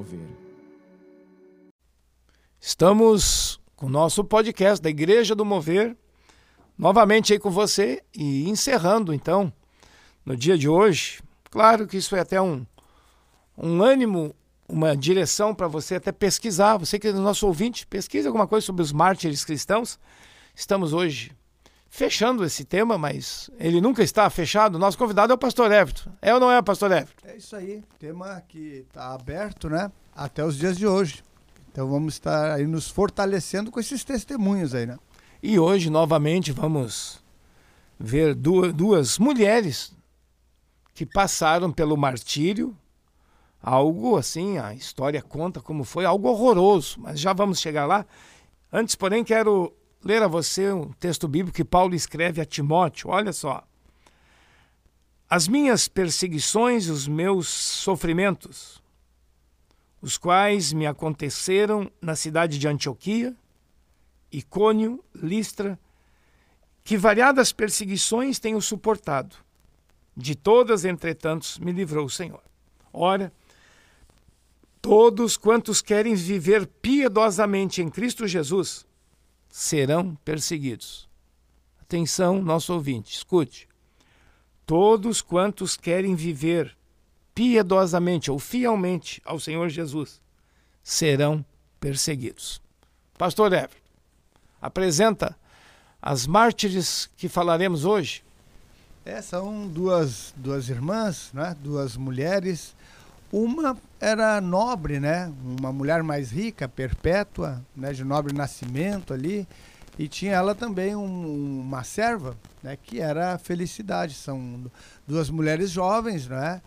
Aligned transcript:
Mover. 0.00 0.20
Estamos 2.58 3.60
com 3.76 3.84
o 3.84 3.90
nosso 3.90 4.24
podcast 4.24 4.82
da 4.82 4.88
Igreja 4.88 5.34
do 5.34 5.44
Mover, 5.44 5.94
novamente 6.76 7.34
aí 7.34 7.38
com 7.38 7.50
você 7.50 8.02
e 8.14 8.48
encerrando 8.48 9.12
então, 9.12 9.52
no 10.24 10.34
dia 10.34 10.56
de 10.56 10.68
hoje. 10.68 11.20
Claro 11.50 11.86
que 11.86 11.98
isso 11.98 12.16
é 12.16 12.20
até 12.20 12.40
um, 12.40 12.64
um 13.58 13.82
ânimo, 13.82 14.34
uma 14.66 14.96
direção 14.96 15.54
para 15.54 15.68
você 15.68 15.96
até 15.96 16.12
pesquisar. 16.12 16.78
Você 16.78 16.98
que 16.98 17.08
é 17.08 17.12
nosso 17.12 17.46
ouvinte, 17.46 17.86
pesquise 17.86 18.26
alguma 18.26 18.46
coisa 18.46 18.64
sobre 18.64 18.82
os 18.82 18.92
mártires 18.92 19.44
cristãos. 19.44 19.98
Estamos 20.54 20.94
hoje 20.94 21.36
fechando 21.90 22.44
esse 22.44 22.64
tema, 22.64 22.96
mas 22.96 23.50
ele 23.58 23.80
nunca 23.80 24.02
está 24.02 24.30
fechado. 24.30 24.78
Nosso 24.78 24.96
convidado 24.96 25.32
é 25.32 25.34
o 25.34 25.38
pastor 25.38 25.70
Everton. 25.72 26.10
É 26.22 26.32
ou 26.32 26.38
não 26.40 26.50
é, 26.50 26.62
pastor 26.62 26.90
Everton? 26.92 27.28
É 27.28 27.36
isso 27.36 27.54
aí. 27.56 27.82
Tema 27.98 28.40
que 28.48 28.86
está 28.88 29.12
aberto, 29.12 29.68
né? 29.68 29.90
Até 30.14 30.44
os 30.44 30.56
dias 30.56 30.78
de 30.78 30.86
hoje. 30.86 31.22
Então 31.70 31.88
vamos 31.88 32.14
estar 32.14 32.52
aí 32.52 32.66
nos 32.66 32.88
fortalecendo 32.88 33.70
com 33.70 33.80
esses 33.80 34.04
testemunhos 34.04 34.74
aí, 34.74 34.86
né? 34.86 34.98
E 35.42 35.58
hoje, 35.58 35.90
novamente, 35.90 36.52
vamos 36.52 37.22
ver 37.98 38.34
duas, 38.34 38.72
duas 38.72 39.18
mulheres 39.18 39.92
que 40.94 41.04
passaram 41.04 41.72
pelo 41.72 41.96
martírio. 41.96 42.76
Algo 43.62 44.16
assim, 44.16 44.58
a 44.58 44.72
história 44.74 45.20
conta 45.20 45.60
como 45.60 45.84
foi, 45.84 46.04
algo 46.04 46.28
horroroso, 46.28 46.98
mas 47.00 47.20
já 47.20 47.32
vamos 47.32 47.60
chegar 47.60 47.84
lá. 47.84 48.06
Antes, 48.72 48.94
porém, 48.94 49.22
quero 49.24 49.74
ler 50.04 50.22
a 50.22 50.28
você 50.28 50.72
um 50.72 50.92
texto 50.92 51.28
bíblico 51.28 51.56
que 51.56 51.64
Paulo 51.64 51.94
escreve 51.94 52.40
a 52.40 52.44
Timóteo. 52.44 53.10
Olha 53.10 53.32
só. 53.32 53.62
As 55.28 55.46
minhas 55.46 55.86
perseguições 55.86 56.86
e 56.86 56.90
os 56.90 57.06
meus 57.06 57.48
sofrimentos, 57.48 58.82
os 60.02 60.18
quais 60.18 60.72
me 60.72 60.86
aconteceram 60.86 61.90
na 62.00 62.16
cidade 62.16 62.58
de 62.58 62.66
Antioquia, 62.66 63.36
Icônio, 64.32 65.04
Listra, 65.14 65.78
que 66.82 66.96
variadas 66.96 67.52
perseguições 67.52 68.38
tenho 68.38 68.60
suportado. 68.60 69.36
De 70.16 70.34
todas, 70.34 70.84
entretanto, 70.84 71.46
me 71.60 71.70
livrou 71.70 72.06
o 72.06 72.10
Senhor. 72.10 72.42
Ora, 72.92 73.32
todos 74.82 75.36
quantos 75.36 75.80
querem 75.80 76.14
viver 76.14 76.66
piedosamente 76.66 77.80
em 77.80 77.88
Cristo 77.88 78.26
Jesus, 78.26 78.86
serão 79.50 80.14
perseguidos. 80.24 81.08
Atenção, 81.80 82.40
nosso 82.40 82.72
ouvinte, 82.72 83.14
escute. 83.14 83.68
Todos 84.64 85.20
quantos 85.20 85.76
querem 85.76 86.14
viver 86.14 86.76
piedosamente 87.34 88.30
ou 88.30 88.38
fielmente 88.38 89.20
ao 89.24 89.40
Senhor 89.40 89.68
Jesus 89.68 90.20
serão 90.82 91.44
perseguidos. 91.80 92.62
Pastor 93.18 93.52
Ever, 93.52 93.82
apresenta 94.62 95.36
as 96.00 96.26
mártires 96.26 97.10
que 97.16 97.28
falaremos 97.28 97.84
hoje. 97.84 98.22
É, 99.04 99.20
são 99.20 99.66
duas, 99.66 100.32
duas 100.36 100.68
irmãs, 100.68 101.30
né? 101.32 101.56
duas 101.60 101.96
mulheres 101.96 102.74
uma 103.32 103.76
era 104.00 104.40
nobre, 104.40 104.98
né? 104.98 105.32
Uma 105.58 105.72
mulher 105.72 106.02
mais 106.02 106.30
rica, 106.30 106.68
perpétua, 106.68 107.62
né? 107.76 107.92
De 107.92 108.04
nobre 108.04 108.34
nascimento 108.34 109.12
ali. 109.14 109.46
E 109.98 110.08
tinha 110.08 110.32
ela 110.32 110.54
também 110.54 110.96
um, 110.96 111.60
uma 111.60 111.84
serva, 111.84 112.36
né? 112.62 112.76
Que 112.82 113.00
era 113.00 113.34
a 113.34 113.38
Felicidade. 113.38 114.14
São 114.14 114.64
duas 115.06 115.30
mulheres 115.30 115.70
jovens, 115.70 116.26
né? 116.26 116.60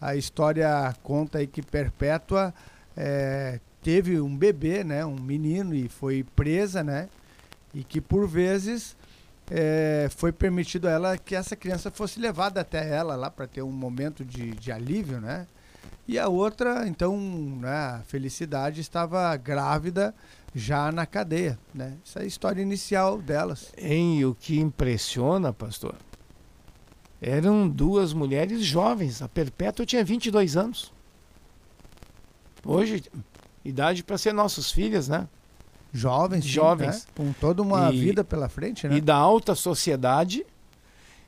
A 0.00 0.16
história 0.16 0.94
conta 1.02 1.38
aí 1.38 1.46
que 1.46 1.62
Perpétua 1.62 2.54
é, 2.96 3.60
teve 3.82 4.20
um 4.20 4.36
bebê, 4.36 4.82
né? 4.84 5.04
Um 5.04 5.16
menino 5.16 5.74
e 5.74 5.88
foi 5.88 6.24
presa, 6.36 6.82
né? 6.82 7.08
E 7.72 7.84
que 7.84 8.00
por 8.00 8.26
vezes 8.26 8.96
é, 9.50 10.08
foi 10.16 10.32
permitido 10.32 10.86
a 10.88 10.90
ela 10.90 11.18
que 11.18 11.34
essa 11.34 11.56
criança 11.56 11.90
fosse 11.90 12.20
levada 12.20 12.60
até 12.60 12.88
ela 12.88 13.16
lá 13.16 13.30
para 13.30 13.46
ter 13.46 13.62
um 13.62 13.72
momento 13.72 14.24
de, 14.24 14.50
de 14.52 14.72
alívio, 14.72 15.20
né? 15.20 15.46
E 16.10 16.18
a 16.18 16.26
outra, 16.28 16.88
então, 16.88 17.16
né, 17.16 17.68
a 17.70 18.02
Felicidade 18.04 18.80
estava 18.80 19.36
grávida 19.36 20.12
já 20.52 20.90
na 20.90 21.06
cadeia, 21.06 21.56
né? 21.72 21.98
Essa 22.04 22.18
é 22.18 22.22
a 22.22 22.26
história 22.26 22.60
inicial 22.60 23.22
delas. 23.22 23.72
Em 23.78 24.24
o 24.24 24.34
que 24.34 24.58
impressiona, 24.58 25.52
pastor, 25.52 25.94
eram 27.22 27.68
duas 27.68 28.12
mulheres 28.12 28.60
jovens. 28.64 29.22
A 29.22 29.28
Perpétua 29.28 29.86
tinha 29.86 30.02
22 30.02 30.56
anos. 30.56 30.92
Hoje, 32.64 33.04
idade 33.64 34.02
para 34.02 34.18
ser 34.18 34.34
nossas 34.34 34.72
filhas, 34.72 35.06
né? 35.06 35.28
Jovens, 35.92 36.42
sim, 36.42 36.50
jovens, 36.50 37.04
né? 37.04 37.12
com 37.14 37.32
toda 37.34 37.62
uma 37.62 37.92
e, 37.92 38.00
vida 38.00 38.24
pela 38.24 38.48
frente, 38.48 38.88
né? 38.88 38.96
E 38.96 39.00
da 39.00 39.14
alta 39.14 39.54
sociedade 39.54 40.44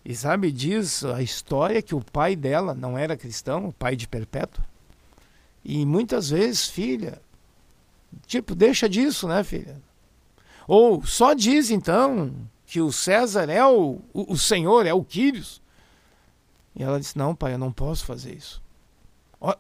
e 0.05 0.17
sabe, 0.17 0.51
diz 0.51 1.05
a 1.05 1.23
história 1.23 1.81
que 1.81 1.95
o 1.95 2.01
pai 2.01 2.35
dela 2.35 2.75
não 2.75 2.99
era 2.99 3.17
cristão, 3.17 3.69
o 3.69 3.73
pai 3.73 3.95
de 3.95 4.09
Perpétua. 4.09 4.72
E 5.65 5.87
muitas 5.87 6.31
vezes, 6.31 6.69
filha, 6.69 7.21
tipo, 8.27 8.55
deixa 8.55 8.89
disso, 8.89 9.29
né, 9.29 9.45
filha? 9.45 9.81
Ou 10.67 11.05
só 11.05 11.35
diz 11.35 11.71
então 11.71 12.33
que 12.67 12.81
o 12.81 12.93
César 12.93 13.51
é 13.51 13.65
o, 13.65 14.01
o, 14.13 14.33
o 14.33 14.39
Senhor, 14.39 14.87
é 14.87 14.95
o 14.95 15.05
Quírios. 15.05 15.61
E 16.75 16.83
ela 16.83 16.99
disse: 16.99 17.19
Não, 17.19 17.35
pai, 17.35 17.55
eu 17.55 17.59
não 17.59 17.73
posso 17.73 18.05
fazer 18.05 18.35
isso. 18.35 18.63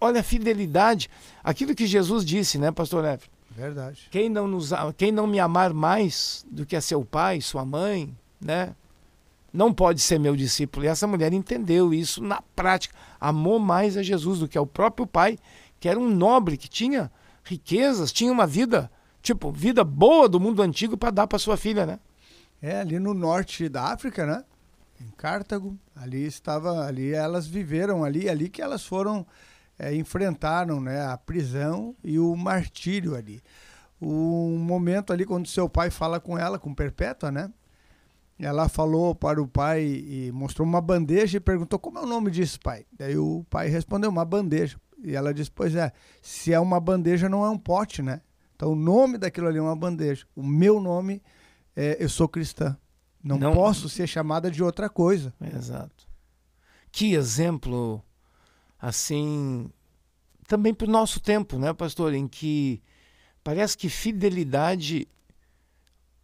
Olha 0.01 0.21
a 0.21 0.25
fidelidade, 0.25 1.11
aquilo 1.43 1.75
que 1.75 1.87
Jesus 1.87 2.25
disse, 2.25 2.57
né, 2.57 2.71
pastor 2.71 3.05
Efe? 3.05 3.29
Verdade. 3.51 4.07
Quem 4.13 4.29
não, 4.29 4.47
nos, 4.47 4.71
quem 4.97 5.11
não 5.11 5.27
me 5.27 5.41
amar 5.41 5.75
mais 5.75 6.47
do 6.49 6.65
que 6.65 6.77
a 6.77 6.81
seu 6.81 7.05
pai, 7.05 7.41
sua 7.41 7.65
mãe, 7.65 8.17
né? 8.41 8.75
não 9.53 9.73
pode 9.73 10.01
ser 10.01 10.19
meu 10.19 10.35
discípulo. 10.35 10.85
E 10.85 10.89
essa 10.89 11.07
mulher 11.07 11.33
entendeu 11.33 11.93
isso 11.93 12.23
na 12.23 12.41
prática. 12.57 12.95
Amou 13.21 13.59
mais 13.59 13.97
a 13.97 14.03
Jesus 14.03 14.39
do 14.39 14.49
que 14.49 14.57
ao 14.57 14.67
próprio 14.67 15.07
pai, 15.07 15.39
que 15.83 15.89
era 15.89 15.99
um 15.99 16.09
nobre, 16.09 16.57
que 16.57 16.69
tinha 16.69 17.11
riquezas, 17.43 18.13
tinha 18.13 18.31
uma 18.31 18.47
vida, 18.47 18.89
tipo, 19.21 19.51
vida 19.51 19.83
boa 19.83 20.29
do 20.29 20.39
mundo 20.39 20.63
antigo 20.63 20.97
para 20.97 21.11
dar 21.11 21.27
para 21.27 21.41
sua 21.41 21.57
filha, 21.57 21.85
né? 21.85 21.99
É, 22.63 22.79
ali 22.79 23.01
no 23.01 23.13
norte 23.13 23.69
da 23.69 23.93
África, 23.93 24.25
né? 24.25 24.45
Em 25.01 25.11
Cartago, 25.17 25.77
ali 25.97 26.25
estava, 26.25 26.87
ali 26.87 27.13
elas 27.13 27.49
viveram 27.49 28.05
ali, 28.05 28.29
ali 28.29 28.49
que 28.49 28.63
elas 28.63 28.87
foram 28.87 29.27
é, 29.77 29.93
enfrentaram, 29.93 30.81
né, 30.81 31.05
a 31.05 31.19
prisão 31.19 31.97
e 32.05 32.17
o 32.17 32.37
martírio 32.37 33.17
ali. 33.17 33.43
Um 34.01 34.59
momento 34.59 35.13
ali 35.13 35.25
quando 35.27 35.49
seu 35.49 35.69
pai 35.69 35.91
fala 35.91 36.21
com 36.21 36.39
ela, 36.39 36.61
com 36.61 36.73
Perpétua, 36.73 37.33
né? 37.33 37.51
Ela 38.39 38.69
falou 38.69 39.17
para 39.17 39.43
o 39.43 39.49
pai 39.49 39.83
e 39.83 40.31
mostrou 40.33 40.67
uma 40.67 40.81
bandeja 40.81 41.39
e 41.39 41.41
perguntou: 41.41 41.77
Como 41.77 41.99
é 41.99 42.03
o 42.03 42.07
nome 42.07 42.31
disso, 42.31 42.61
pai? 42.61 42.87
Daí 42.97 43.17
o 43.19 43.45
pai 43.51 43.67
respondeu: 43.67 44.11
Uma 44.11 44.25
bandeja. 44.25 44.79
E 45.03 45.15
ela 45.15 45.33
disse: 45.35 45.51
Pois 45.51 45.75
é, 45.75 45.93
se 46.21 46.53
é 46.53 46.61
uma 46.61 46.81
bandeja, 46.81 47.29
não 47.29 47.45
é 47.45 47.51
um 47.51 47.59
pote, 47.59 48.03
né? 48.03 48.21
Então 48.55 48.73
o 48.73 48.77
nome 48.77 49.19
daquilo 49.19 49.49
ali 49.49 49.59
é 49.59 49.63
uma 49.63 49.77
bandeja. 49.77 50.27
O 50.37 50.43
meu 50.43 50.81
nome 50.81 51.23
é 51.75 51.97
Eu 51.99 52.09
sou 52.09 52.29
cristã. 52.29 52.77
Não, 53.23 53.39
não 53.39 53.53
posso 53.53 53.89
ser 53.89 54.07
chamada 54.07 54.51
de 54.51 54.63
outra 54.63 54.89
coisa. 54.89 55.33
Exato. 55.57 56.09
Que 56.91 57.15
exemplo, 57.15 58.03
assim, 58.81 59.71
também 60.47 60.75
para 60.75 60.87
o 60.87 60.91
nosso 60.91 61.21
tempo, 61.21 61.59
né, 61.59 61.73
pastor? 61.73 62.13
Em 62.15 62.27
que 62.27 62.83
parece 63.43 63.77
que 63.79 63.89
fidelidade 63.89 65.09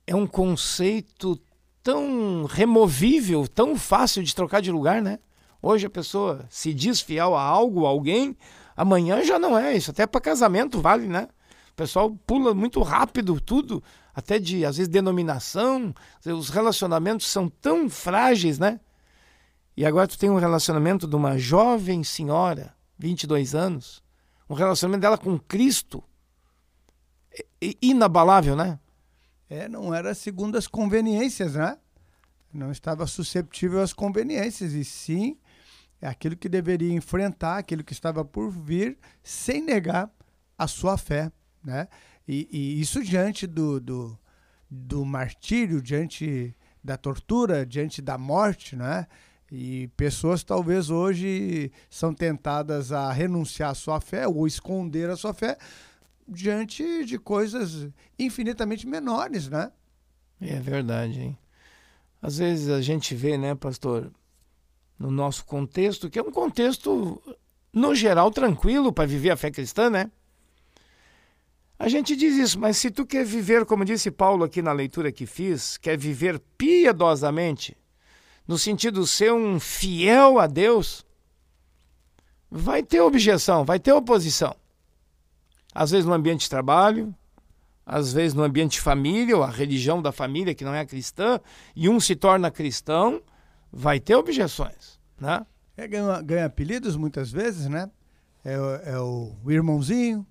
é 0.06 0.14
um 0.14 0.26
conceito 0.26 1.40
tão 1.82 2.44
removível, 2.44 3.46
tão 3.46 3.76
fácil 3.76 4.22
de 4.22 4.34
trocar 4.34 4.60
de 4.60 4.70
lugar, 4.70 5.00
né? 5.00 5.18
Hoje 5.62 5.86
a 5.86 5.90
pessoa 5.90 6.46
se 6.50 6.72
diz 6.74 7.00
fiel 7.00 7.34
a 7.34 7.42
algo, 7.42 7.86
a 7.86 7.88
alguém, 7.88 8.36
amanhã 8.78 9.24
já 9.24 9.38
não 9.38 9.58
é. 9.58 9.76
Isso 9.76 9.90
até 9.90 10.06
para 10.06 10.20
casamento 10.20 10.80
vale, 10.80 11.08
né? 11.08 11.28
O 11.72 11.74
pessoal 11.74 12.10
pula 12.26 12.54
muito 12.54 12.80
rápido 12.82 13.40
tudo, 13.40 13.82
até 14.14 14.38
de, 14.38 14.64
às 14.64 14.76
vezes, 14.76 14.88
denominação. 14.88 15.92
Os 16.24 16.48
relacionamentos 16.48 17.26
são 17.26 17.48
tão 17.48 17.90
frágeis, 17.90 18.58
né? 18.58 18.80
E 19.76 19.84
agora 19.84 20.08
tu 20.08 20.18
tem 20.18 20.30
um 20.30 20.38
relacionamento 20.38 21.06
de 21.06 21.14
uma 21.14 21.36
jovem 21.36 22.02
senhora, 22.02 22.74
22 22.98 23.54
anos, 23.54 24.02
um 24.48 24.54
relacionamento 24.54 25.02
dela 25.02 25.18
com 25.18 25.38
Cristo, 25.38 26.02
inabalável, 27.80 28.56
né? 28.56 28.78
É, 29.50 29.68
não 29.68 29.94
era 29.94 30.14
segundo 30.14 30.56
as 30.56 30.66
conveniências, 30.66 31.54
né? 31.54 31.78
Não 32.52 32.72
estava 32.72 33.06
susceptível 33.06 33.80
às 33.80 33.92
conveniências, 33.92 34.72
e 34.72 34.84
sim 34.84 35.36
aquilo 36.06 36.36
que 36.36 36.48
deveria 36.48 36.92
enfrentar, 36.92 37.58
aquilo 37.58 37.82
que 37.82 37.92
estava 37.92 38.24
por 38.24 38.50
vir, 38.50 38.98
sem 39.22 39.62
negar 39.62 40.10
a 40.56 40.66
sua 40.66 40.96
fé, 40.96 41.30
né? 41.64 41.88
E, 42.26 42.48
e 42.50 42.80
isso 42.80 43.02
diante 43.02 43.46
do, 43.46 43.80
do, 43.80 44.18
do 44.70 45.04
martírio, 45.04 45.80
diante 45.80 46.54
da 46.82 46.96
tortura, 46.96 47.64
diante 47.64 48.00
da 48.00 48.18
morte, 48.18 48.76
né? 48.76 49.06
E 49.50 49.88
pessoas 49.96 50.44
talvez 50.44 50.90
hoje 50.90 51.72
são 51.88 52.12
tentadas 52.12 52.92
a 52.92 53.10
renunciar 53.10 53.70
à 53.70 53.74
sua 53.74 54.00
fé 54.00 54.28
ou 54.28 54.46
esconder 54.46 55.08
a 55.08 55.16
sua 55.16 55.32
fé 55.32 55.56
diante 56.28 57.04
de 57.06 57.18
coisas 57.18 57.88
infinitamente 58.18 58.86
menores, 58.86 59.48
né? 59.48 59.72
É 60.40 60.60
verdade, 60.60 61.20
hein? 61.20 61.38
Às 62.20 62.38
vezes 62.38 62.68
a 62.68 62.82
gente 62.82 63.14
vê, 63.14 63.38
né, 63.38 63.54
pastor, 63.54 64.12
no 64.98 65.10
nosso 65.10 65.44
contexto, 65.44 66.10
que 66.10 66.18
é 66.18 66.22
um 66.22 66.32
contexto, 66.32 67.22
no 67.72 67.94
geral, 67.94 68.30
tranquilo 68.30 68.92
para 68.92 69.06
viver 69.06 69.30
a 69.30 69.36
fé 69.36 69.50
cristã, 69.50 69.88
né? 69.88 70.10
A 71.78 71.88
gente 71.88 72.16
diz 72.16 72.36
isso, 72.36 72.58
mas 72.58 72.76
se 72.76 72.90
tu 72.90 73.06
quer 73.06 73.24
viver, 73.24 73.64
como 73.64 73.84
disse 73.84 74.10
Paulo 74.10 74.42
aqui 74.42 74.60
na 74.60 74.72
leitura 74.72 75.12
que 75.12 75.26
fiz, 75.26 75.76
quer 75.76 75.96
viver 75.96 76.40
piedosamente, 76.56 77.76
no 78.48 78.58
sentido 78.58 79.02
de 79.02 79.06
ser 79.06 79.32
um 79.32 79.60
fiel 79.60 80.40
a 80.40 80.48
Deus, 80.48 81.06
vai 82.50 82.82
ter 82.82 83.00
objeção, 83.00 83.64
vai 83.64 83.78
ter 83.78 83.92
oposição. 83.92 84.56
Às 85.72 85.92
vezes 85.92 86.04
no 86.04 86.14
ambiente 86.14 86.40
de 86.40 86.50
trabalho, 86.50 87.14
às 87.86 88.12
vezes 88.12 88.34
no 88.34 88.42
ambiente 88.42 88.72
de 88.72 88.80
família, 88.80 89.36
ou 89.36 89.44
a 89.44 89.50
religião 89.50 90.02
da 90.02 90.10
família 90.10 90.54
que 90.54 90.64
não 90.64 90.74
é 90.74 90.84
cristã, 90.84 91.40
e 91.76 91.88
um 91.88 92.00
se 92.00 92.16
torna 92.16 92.50
cristão, 92.50 93.22
vai 93.72 94.00
ter 94.00 94.14
objeções, 94.14 94.98
né? 95.20 95.46
É, 95.76 95.86
ganha, 95.86 96.20
ganha 96.22 96.46
apelidos 96.46 96.96
muitas 96.96 97.30
vezes, 97.30 97.68
né? 97.68 97.90
É, 98.44 98.54
é 98.92 98.98
o 98.98 99.32
irmãozinho, 99.46 100.26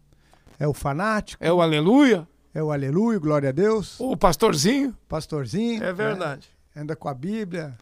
é 0.60 0.68
o 0.68 0.74
fanático. 0.74 1.44
É 1.44 1.52
o 1.52 1.62
aleluia. 1.62 2.28
É 2.54 2.64
o 2.64 2.72
aleluia, 2.72 3.20
glória 3.20 3.50
a 3.50 3.52
Deus. 3.52 4.00
O 4.00 4.18
pastorzinho. 4.18 4.98
Pastorzinho. 5.08 5.84
É 5.84 5.94
verdade. 5.94 6.50
Né? 6.74 6.82
Anda 6.82 6.96
com 6.96 7.08
a 7.08 7.14
Bíblia. 7.14 7.78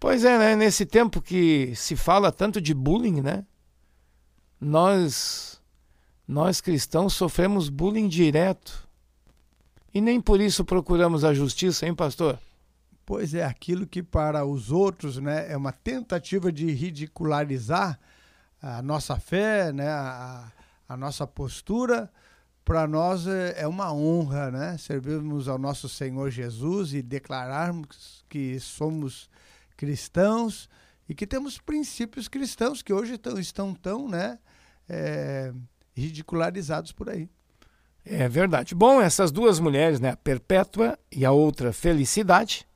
Pois 0.00 0.24
é, 0.24 0.38
né? 0.38 0.56
Nesse 0.56 0.86
tempo 0.86 1.20
que 1.20 1.74
se 1.76 1.94
fala 1.94 2.32
tanto 2.32 2.60
de 2.60 2.72
bullying, 2.72 3.20
né? 3.20 3.44
Nós, 4.60 5.60
nós 6.26 6.60
cristãos 6.60 7.12
sofremos 7.12 7.68
bullying 7.68 8.08
direto. 8.08 8.88
E 9.92 10.00
nem 10.00 10.20
por 10.20 10.40
isso 10.40 10.64
procuramos 10.64 11.22
a 11.24 11.34
justiça, 11.34 11.86
hein, 11.86 11.94
pastor? 11.94 12.38
Pois 13.06 13.34
é, 13.34 13.44
aquilo 13.44 13.86
que 13.86 14.02
para 14.02 14.44
os 14.44 14.72
outros 14.72 15.18
né, 15.18 15.50
é 15.50 15.56
uma 15.56 15.72
tentativa 15.72 16.50
de 16.50 16.70
ridicularizar 16.70 17.98
a 18.62 18.80
nossa 18.80 19.16
fé, 19.16 19.72
né, 19.72 19.88
a, 19.88 20.50
a 20.88 20.96
nossa 20.96 21.26
postura, 21.26 22.10
para 22.64 22.86
nós 22.86 23.26
é, 23.26 23.62
é 23.62 23.68
uma 23.68 23.92
honra 23.92 24.50
né, 24.50 24.78
servirmos 24.78 25.48
ao 25.48 25.58
nosso 25.58 25.86
Senhor 25.86 26.30
Jesus 26.30 26.94
e 26.94 27.02
declararmos 27.02 28.24
que 28.28 28.58
somos 28.58 29.28
cristãos 29.76 30.68
e 31.06 31.14
que 31.14 31.26
temos 31.26 31.58
princípios 31.58 32.26
cristãos 32.26 32.80
que 32.80 32.92
hoje 32.92 33.18
tão, 33.18 33.38
estão 33.38 33.74
tão 33.74 34.08
né, 34.08 34.38
é, 34.88 35.52
ridicularizados 35.94 36.90
por 36.90 37.10
aí. 37.10 37.28
É 38.02 38.28
verdade. 38.28 38.74
Bom, 38.74 39.00
essas 39.00 39.30
duas 39.30 39.60
mulheres, 39.60 40.00
né, 40.00 40.10
a 40.10 40.16
Perpétua 40.16 40.98
e 41.12 41.24
a 41.24 41.32
outra 41.32 41.72
Felicidade, 41.72 42.66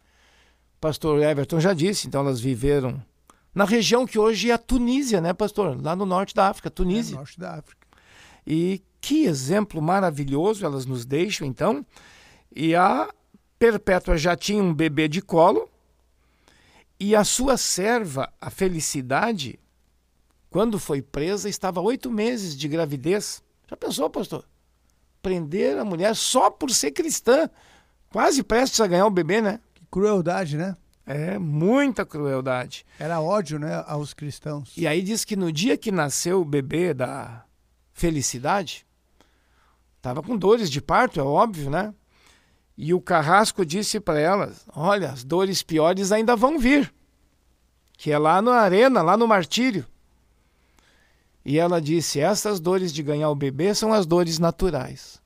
pastor 0.80 1.22
Everton 1.22 1.60
já 1.60 1.72
disse, 1.72 2.06
então 2.06 2.20
elas 2.20 2.40
viveram 2.40 3.02
na 3.54 3.64
região 3.64 4.06
que 4.06 4.19
hoje 4.19 4.50
é 4.50 4.54
a 4.54 4.58
Tunísia, 4.58 5.20
né, 5.20 5.32
pastor? 5.32 5.80
Lá 5.82 5.96
no 5.96 6.06
norte 6.06 6.34
da 6.34 6.48
África, 6.48 6.70
Tunísia. 6.70 7.14
É, 7.14 7.19
norte 7.19 7.38
da 7.38 7.54
África. 7.54 7.86
E 8.46 8.82
que 9.00 9.25
exemplo 9.25 9.82
maravilhoso 9.82 10.64
elas 10.64 10.86
nos 10.86 11.04
deixam, 11.04 11.46
então. 11.46 11.84
E 12.54 12.75
a 12.75 13.12
Perpétua 13.58 14.16
já 14.16 14.36
tinha 14.36 14.62
um 14.62 14.72
bebê 14.72 15.08
de 15.08 15.20
colo, 15.20 15.69
e 17.00 17.14
a 17.14 17.25
sua 17.25 17.56
serva, 17.56 18.32
a 18.40 18.50
Felicidade, 18.50 19.58
quando 20.50 20.78
foi 20.78 21.00
presa, 21.02 21.48
estava 21.48 21.80
oito 21.80 22.10
meses 22.10 22.56
de 22.56 22.69
gravidez. 22.69 23.42
Já 23.69 23.76
pensou, 23.76 24.08
pastor? 24.10 24.44
Prender 25.22 25.78
a 25.78 25.84
mulher 25.84 26.14
só 26.16 26.50
por 26.50 26.70
ser 26.70 26.92
cristã, 26.92 27.48
quase 28.10 28.42
prestes 28.42 28.80
a 28.80 28.86
ganhar 28.86 29.06
o 29.06 29.10
bebê, 29.10 29.40
né? 29.40 29.60
Crueldade, 29.90 30.56
né? 30.56 30.76
É, 31.06 31.38
muita 31.38 32.05
crueldade. 32.05 32.85
Era 32.99 33.19
ódio, 33.19 33.58
né, 33.58 33.82
aos 33.87 34.12
cristãos. 34.12 34.75
E 34.76 34.87
aí 34.87 35.00
diz 35.00 35.25
que 35.25 35.37
no 35.37 35.50
dia 35.50 35.75
que 35.79 35.90
nasceu 35.90 36.43
o 36.43 36.44
bebê 36.44 36.93
da 36.93 37.44
Felicidade, 37.94 38.87
estava 39.96 40.23
com 40.23 40.37
dores 40.37 40.70
de 40.70 40.82
parto, 40.82 41.19
é 41.19 41.23
óbvio, 41.23 41.70
né? 41.70 41.94
E 42.76 42.93
o 42.93 43.00
carrasco 43.00 43.64
disse 43.64 43.99
para 43.99 44.20
elas: 44.20 44.67
Olha, 44.76 45.11
as 45.11 45.25
dores 45.25 45.62
piores 45.62 46.12
ainda 46.12 46.37
vão 46.37 46.58
vir, 46.58 46.93
que 47.96 48.12
é 48.12 48.19
lá 48.19 48.43
na 48.43 48.56
arena, 48.56 49.00
lá 49.00 49.17
no 49.17 49.26
martírio. 49.26 49.87
E 51.43 51.58
ela 51.58 51.81
disse: 51.81 52.20
Essas 52.20 52.61
dores 52.61 52.93
de 52.93 53.02
ganhar 53.02 53.31
o 53.31 53.35
bebê 53.35 53.75
são 53.75 53.94
as 53.94 54.05
dores 54.05 54.38
naturais. 54.38 55.20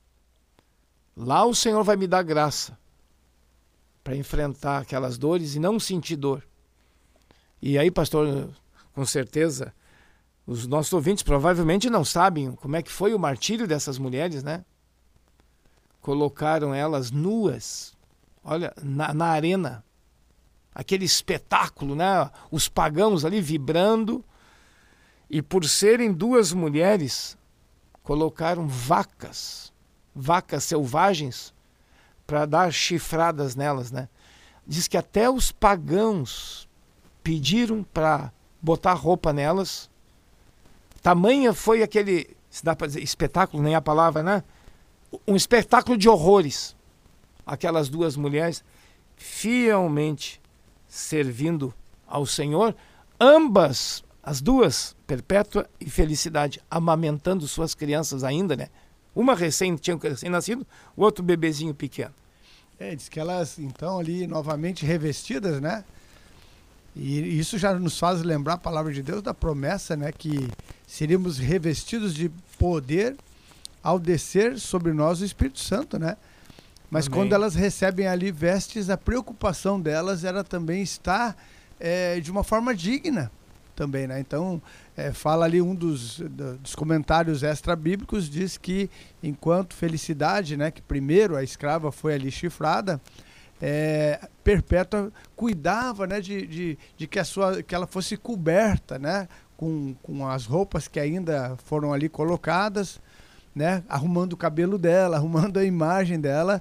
Lá 1.17 1.45
o 1.45 1.55
Senhor 1.55 1.83
vai 1.83 1.97
me 1.97 2.07
dar 2.07 2.23
graça 2.23 2.81
para 4.03 4.17
enfrentar 4.17 4.79
aquelas 4.79 5.17
dores 5.17 5.55
e 5.55 5.61
não 5.61 5.79
sentir 5.79 6.17
dor. 6.17 6.43
E 7.61 7.79
aí, 7.79 7.91
pastor, 7.91 8.49
com 8.93 9.05
certeza, 9.07 9.73
os 10.47 10.67
nossos 10.67 10.93
ouvintes 10.93 11.23
provavelmente 11.23 11.89
não 11.89 12.05
sabem 12.05 12.53
como 12.53 12.77
é 12.77 12.83
que 12.83 12.91
foi 12.91 13.15
o 13.15 13.19
martírio 13.19 13.67
dessas 13.67 13.99
mulheres, 13.99 14.43
né? 14.43 14.65
colocaram 16.03 16.75
elas 16.75 17.11
nuas, 17.13 17.97
olha, 18.45 18.75
na, 18.83 19.15
na 19.15 19.27
arena. 19.27 19.85
Aquele 20.75 21.05
espetáculo, 21.05 21.95
né? 21.95 22.31
Os 22.51 22.69
pagãos 22.69 23.25
ali 23.25 23.41
vibrando. 23.41 24.25
E 25.31 25.41
por 25.41 25.65
serem 25.65 26.13
duas 26.13 26.53
mulheres, 26.53 27.39
colocaram 28.03 28.67
vacas, 28.67 29.73
vacas 30.15 30.65
selvagens, 30.65 31.55
para 32.27 32.47
dar 32.47 32.73
chifradas 32.73 33.55
nelas, 33.55 33.91
né? 33.91 34.09
Diz 34.67 34.89
que 34.89 34.97
até 34.97 35.29
os 35.29 35.51
pagãos 35.51 36.69
pediram 37.23 37.83
para 37.83 38.33
botar 38.61 38.95
roupa 38.95 39.33
nelas. 39.33 39.91
Tamanha 41.03 41.53
foi 41.53 41.83
aquele, 41.83 42.37
se 42.49 42.65
dá 42.65 42.77
para 42.77 42.87
dizer 42.87 43.03
espetáculo, 43.03 43.63
nem 43.63 43.75
a 43.75 43.81
palavra, 43.81 44.23
né? 44.23 44.43
um 45.27 45.37
espetáculo 45.37 45.97
de 45.97 46.09
horrores. 46.09 46.77
Aquelas 47.45 47.89
duas 47.89 48.17
mulheres 48.17 48.65
fielmente 49.17 50.41
servindo 50.89 51.75
ao 52.07 52.27
Senhor, 52.27 52.75
ambas, 53.19 54.05
as 54.23 54.41
duas, 54.41 54.97
Perpétua 55.07 55.69
e 55.81 55.89
Felicidade, 55.89 56.61
amamentando 56.71 57.47
suas 57.49 57.75
crianças 57.75 58.23
ainda, 58.25 58.57
né? 58.57 58.69
Uma 59.15 59.35
recém 59.35 59.77
tinha 59.77 59.97
recém-nascido, 59.97 60.67
o 60.97 61.03
outro 61.03 61.23
bebezinho 61.23 61.75
pequeno. 61.75 62.15
É, 62.79 62.95
diz 62.95 63.09
que 63.09 63.21
elas, 63.21 63.59
então, 63.59 63.99
ali 63.99 64.27
novamente 64.27 64.85
revestidas, 64.85 65.61
né? 65.61 65.85
E 66.97 67.39
isso 67.39 67.57
já 67.57 67.75
nos 67.75 67.99
faz 67.99 68.23
lembrar 68.23 68.55
a 68.55 68.59
palavra 68.59 68.93
de 68.93 69.03
Deus 69.03 69.23
da 69.23 69.33
promessa, 69.33 69.97
né? 69.97 70.11
Que 70.13 70.49
seríamos 70.87 71.39
revestidos 71.39 72.15
de 72.15 72.31
poder 72.59 73.17
ao 73.83 73.99
descer 73.99 74.59
sobre 74.59 74.93
nós 74.93 75.21
o 75.21 75.25
Espírito 75.25 75.61
Santo, 75.61 75.99
né? 75.99 76.17
Mas 76.91 77.07
Amém. 77.07 77.19
quando 77.19 77.35
elas 77.35 77.55
recebem 77.55 78.07
ali 78.07 78.31
vestes, 78.31 78.91
a 78.91 78.97
preocupação 78.97 79.81
delas 79.81 80.25
era 80.25 80.45
também 80.45 80.83
estar 80.83 81.37
é, 81.81 82.21
de 82.21 82.31
uma 82.31 82.45
forma 82.45 82.75
digna 82.75 83.31
também, 83.75 84.07
né? 84.07 84.21
Então, 84.21 84.61
é, 84.97 85.13
fala 85.13 85.45
ali 85.45 85.61
um 85.61 85.75
dos, 85.75 86.21
dos 86.61 86.75
comentários 86.75 87.43
extra-bíblicos, 87.43 88.29
diz 88.29 88.57
que 88.57 88.91
enquanto 89.23 89.75
felicidade, 89.75 90.57
né, 90.57 90.71
que 90.71 90.83
primeiro 90.83 91.37
a 91.37 91.43
escrava 91.43 91.91
foi 91.91 92.15
ali 92.15 92.31
chifrada, 92.31 93.01
é, 93.61 94.19
Perpétua 94.43 95.13
cuidava 95.37 96.07
né, 96.07 96.21
de, 96.21 96.47
de, 96.47 96.79
de, 96.97 97.07
que, 97.07 97.19
a 97.19 97.25
sua, 97.25 97.63
que 97.63 97.75
ela 97.75 97.87
fosse 97.87 98.17
coberta 98.17 98.99
né, 98.99 99.29
com, 99.57 99.95
com 100.03 100.27
as 100.27 100.47
roupas 100.47 100.89
que 100.89 100.99
ainda 100.99 101.57
foram 101.65 101.93
ali 101.93 102.09
colocadas, 102.09 103.01
né, 103.55 103.85
arrumando 103.89 104.33
o 104.33 104.37
cabelo 104.37 104.77
dela, 104.77 105.17
arrumando 105.17 105.59
a 105.59 105.65
imagem 105.65 106.19
dela, 106.19 106.61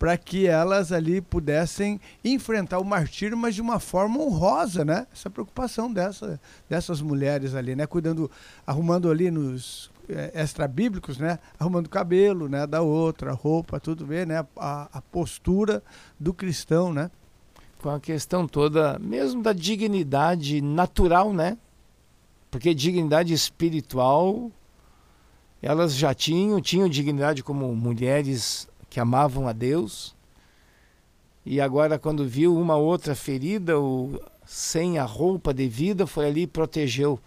para 0.00 0.16
que 0.16 0.46
elas 0.46 0.92
ali 0.92 1.20
pudessem 1.20 2.00
enfrentar 2.24 2.78
o 2.78 2.84
martírio, 2.84 3.36
mas 3.36 3.54
de 3.54 3.60
uma 3.60 3.78
forma 3.78 4.18
honrosa, 4.18 4.82
né? 4.82 5.06
Essa 5.12 5.28
preocupação 5.28 5.92
dessa, 5.92 6.40
dessas 6.70 7.02
mulheres 7.02 7.54
ali, 7.54 7.76
né? 7.76 7.86
Cuidando, 7.86 8.30
arrumando 8.66 9.10
ali 9.10 9.30
nos 9.30 9.90
é, 10.08 10.30
extra 10.32 10.66
bíblicos, 10.66 11.18
né? 11.18 11.38
Arrumando 11.58 11.84
o 11.84 11.90
cabelo, 11.90 12.48
né? 12.48 12.66
Da 12.66 12.80
outra, 12.80 13.34
roupa, 13.34 13.78
tudo 13.78 14.06
bem, 14.06 14.24
né? 14.24 14.42
A, 14.56 14.88
a 14.90 15.02
postura 15.02 15.82
do 16.18 16.32
cristão, 16.32 16.94
né? 16.94 17.10
Com 17.82 17.90
a 17.90 18.00
questão 18.00 18.48
toda, 18.48 18.98
mesmo 18.98 19.42
da 19.42 19.52
dignidade 19.52 20.62
natural, 20.62 21.34
né? 21.34 21.58
Porque 22.50 22.72
dignidade 22.72 23.34
espiritual 23.34 24.50
elas 25.60 25.94
já 25.94 26.14
tinham, 26.14 26.58
tinham 26.58 26.88
dignidade 26.88 27.42
como 27.42 27.76
mulheres 27.76 28.66
que 28.90 28.98
amavam 28.98 29.48
a 29.48 29.52
Deus. 29.52 30.14
E 31.46 31.60
agora, 31.60 31.98
quando 31.98 32.26
viu 32.26 32.54
uma 32.54 32.76
outra 32.76 33.14
ferida 33.14 33.78
ou 33.78 34.20
sem 34.44 34.98
a 34.98 35.04
roupa 35.04 35.54
devida, 35.54 36.06
foi 36.06 36.26
ali 36.26 36.42
e 36.42 36.46
protegeu. 36.46 37.18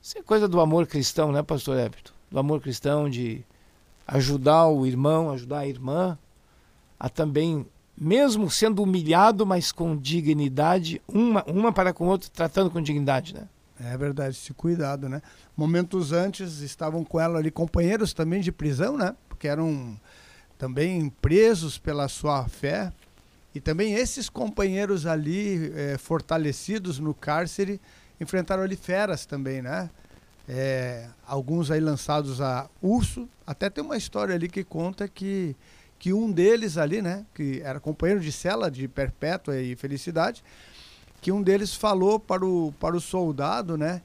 Isso 0.00 0.16
é 0.16 0.22
coisa 0.22 0.48
do 0.48 0.60
amor 0.60 0.86
cristão, 0.86 1.30
né, 1.32 1.42
pastor 1.42 1.76
Everton? 1.78 2.12
Do 2.30 2.38
amor 2.38 2.60
cristão 2.60 3.10
de 3.10 3.44
ajudar 4.06 4.68
o 4.68 4.86
irmão, 4.86 5.30
ajudar 5.30 5.58
a 5.58 5.66
irmã, 5.66 6.16
a 6.98 7.08
também, 7.08 7.66
mesmo 7.96 8.48
sendo 8.48 8.82
humilhado, 8.82 9.44
mas 9.44 9.72
com 9.72 9.96
dignidade, 9.96 11.02
uma, 11.06 11.44
uma 11.44 11.72
para 11.72 11.92
com 11.92 12.06
o 12.06 12.08
outro, 12.08 12.30
tratando 12.30 12.70
com 12.70 12.80
dignidade, 12.80 13.34
né? 13.34 13.48
É 13.82 13.96
verdade, 13.96 14.36
esse 14.36 14.52
cuidado, 14.52 15.08
né? 15.08 15.22
Momentos 15.56 16.12
antes 16.12 16.60
estavam 16.60 17.02
com 17.02 17.18
ela 17.18 17.38
ali 17.38 17.50
companheiros 17.50 18.12
também 18.12 18.40
de 18.40 18.52
prisão, 18.52 18.96
né? 18.96 19.14
Porque 19.28 19.48
eram 19.48 19.98
também 20.60 21.08
presos 21.08 21.78
pela 21.78 22.06
sua 22.06 22.46
fé. 22.46 22.92
E 23.54 23.60
também 23.60 23.94
esses 23.94 24.28
companheiros 24.28 25.06
ali, 25.06 25.72
é, 25.74 25.96
fortalecidos 25.96 26.98
no 26.98 27.14
cárcere, 27.14 27.80
enfrentaram 28.20 28.62
ali 28.62 28.76
feras 28.76 29.24
também, 29.24 29.62
né? 29.62 29.88
É, 30.46 31.08
alguns 31.26 31.70
aí 31.70 31.80
lançados 31.80 32.42
a 32.42 32.68
urso. 32.82 33.26
Até 33.46 33.70
tem 33.70 33.82
uma 33.82 33.96
história 33.96 34.34
ali 34.34 34.50
que 34.50 34.62
conta 34.62 35.08
que, 35.08 35.56
que 35.98 36.12
um 36.12 36.30
deles 36.30 36.76
ali, 36.76 37.00
né? 37.00 37.24
Que 37.34 37.62
era 37.64 37.80
companheiro 37.80 38.20
de 38.20 38.30
cela 38.30 38.70
de 38.70 38.86
Perpétua 38.86 39.58
e 39.58 39.74
Felicidade, 39.74 40.44
que 41.22 41.32
um 41.32 41.40
deles 41.40 41.74
falou 41.74 42.20
para 42.20 42.44
o, 42.44 42.70
para 42.78 42.94
o 42.94 43.00
soldado, 43.00 43.78
né? 43.78 44.02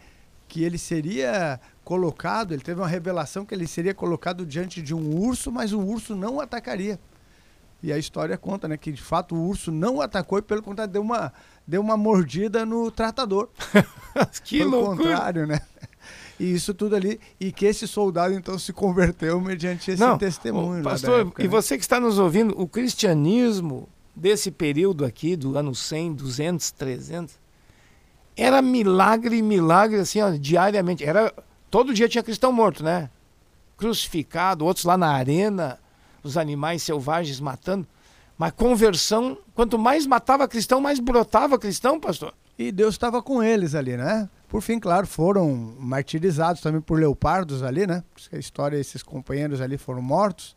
Que 0.48 0.64
ele 0.64 0.78
seria 0.78 1.60
colocado, 1.86 2.54
ele 2.54 2.64
teve 2.64 2.82
uma 2.82 2.88
revelação 2.88 3.46
que 3.46 3.54
ele 3.54 3.68
seria 3.68 3.94
colocado 3.94 4.46
diante 4.46 4.82
de 4.82 4.94
um 4.94 5.16
urso, 5.16 5.52
mas 5.52 5.72
o 5.72 5.80
urso 5.80 6.16
não 6.16 6.36
o 6.36 6.42
atacaria. 6.42 7.00
E 7.82 7.94
a 7.94 7.98
história 7.98 8.36
conta, 8.36 8.68
né, 8.68 8.76
que 8.76 8.92
de 8.92 9.02
fato 9.02 9.36
o 9.36 9.48
urso 9.48 9.72
não 9.72 9.98
o 9.98 10.02
atacou 10.02 10.40
e 10.40 10.42
pelo 10.42 10.64
contrário 10.64 10.92
deu 10.92 11.04
uma, 11.04 11.32
deu 11.66 11.80
uma 11.80 11.96
mordida 11.96 12.66
no 12.66 12.90
tratador. 12.90 13.50
que 14.44 14.58
pelo 14.58 14.72
loucura. 14.72 14.98
contrário, 14.98 15.46
né? 15.48 15.62
E 16.40 16.52
isso 16.54 16.74
tudo 16.74 16.96
ali, 16.96 17.20
e 17.40 17.52
que 17.52 17.66
esse 17.66 17.88
soldado 17.88 18.34
então 18.34 18.58
se 18.60 18.74
converteu 18.74 19.40
mediante 19.40 19.92
esse 19.92 20.02
não, 20.02 20.18
testemunho. 20.18 20.84
Pastor, 20.84 21.22
época, 21.22 21.44
e 21.44 21.46
né? 21.46 21.52
você 21.52 21.78
que 21.78 21.84
está 21.84 22.00
nos 22.00 22.18
ouvindo, 22.18 22.60
o 22.60 22.68
cristianismo 22.68 23.88
desse 24.16 24.50
período 24.50 25.06
aqui, 25.06 25.36
do 25.36 25.58
ano 25.58 25.74
100, 25.74 26.14
200, 26.14 26.72
300, 26.72 27.40
era 28.36 28.62
milagre, 28.62 29.42
milagre, 29.42 30.00
assim, 30.00 30.22
ó, 30.22 30.32
diariamente. 30.32 31.06
Era, 31.06 31.34
todo 31.76 31.94
dia 31.94 32.08
tinha 32.08 32.24
cristão 32.24 32.54
morto, 32.54 32.82
né? 32.82 33.10
Crucificado, 33.76 34.64
outros 34.64 34.86
lá 34.86 34.96
na 34.96 35.10
arena, 35.10 35.78
os 36.24 36.38
animais 36.38 36.82
selvagens 36.82 37.38
matando. 37.42 37.86
Mas 38.38 38.54
conversão, 38.54 39.38
quanto 39.54 39.78
mais 39.78 40.08
matava 40.08 40.48
cristão, 40.48 40.80
mais 40.80 41.02
brotava 41.02 41.60
cristão, 41.60 42.00
pastor. 42.00 42.34
E 42.58 42.72
Deus 42.72 42.96
estava 42.96 43.22
com 43.22 43.44
eles 43.44 43.76
ali, 43.76 43.98
né? 43.98 44.30
Por 44.48 44.62
fim, 44.62 44.80
claro, 44.80 45.06
foram 45.06 45.54
martirizados 45.78 46.62
também 46.62 46.80
por 46.80 46.98
leopardos 46.98 47.62
ali, 47.62 47.86
né? 47.86 48.06
A 48.32 48.38
história, 48.38 48.78
esses 48.78 49.04
companheiros 49.04 49.60
ali 49.60 49.78
foram 49.78 50.02
mortos 50.02 50.56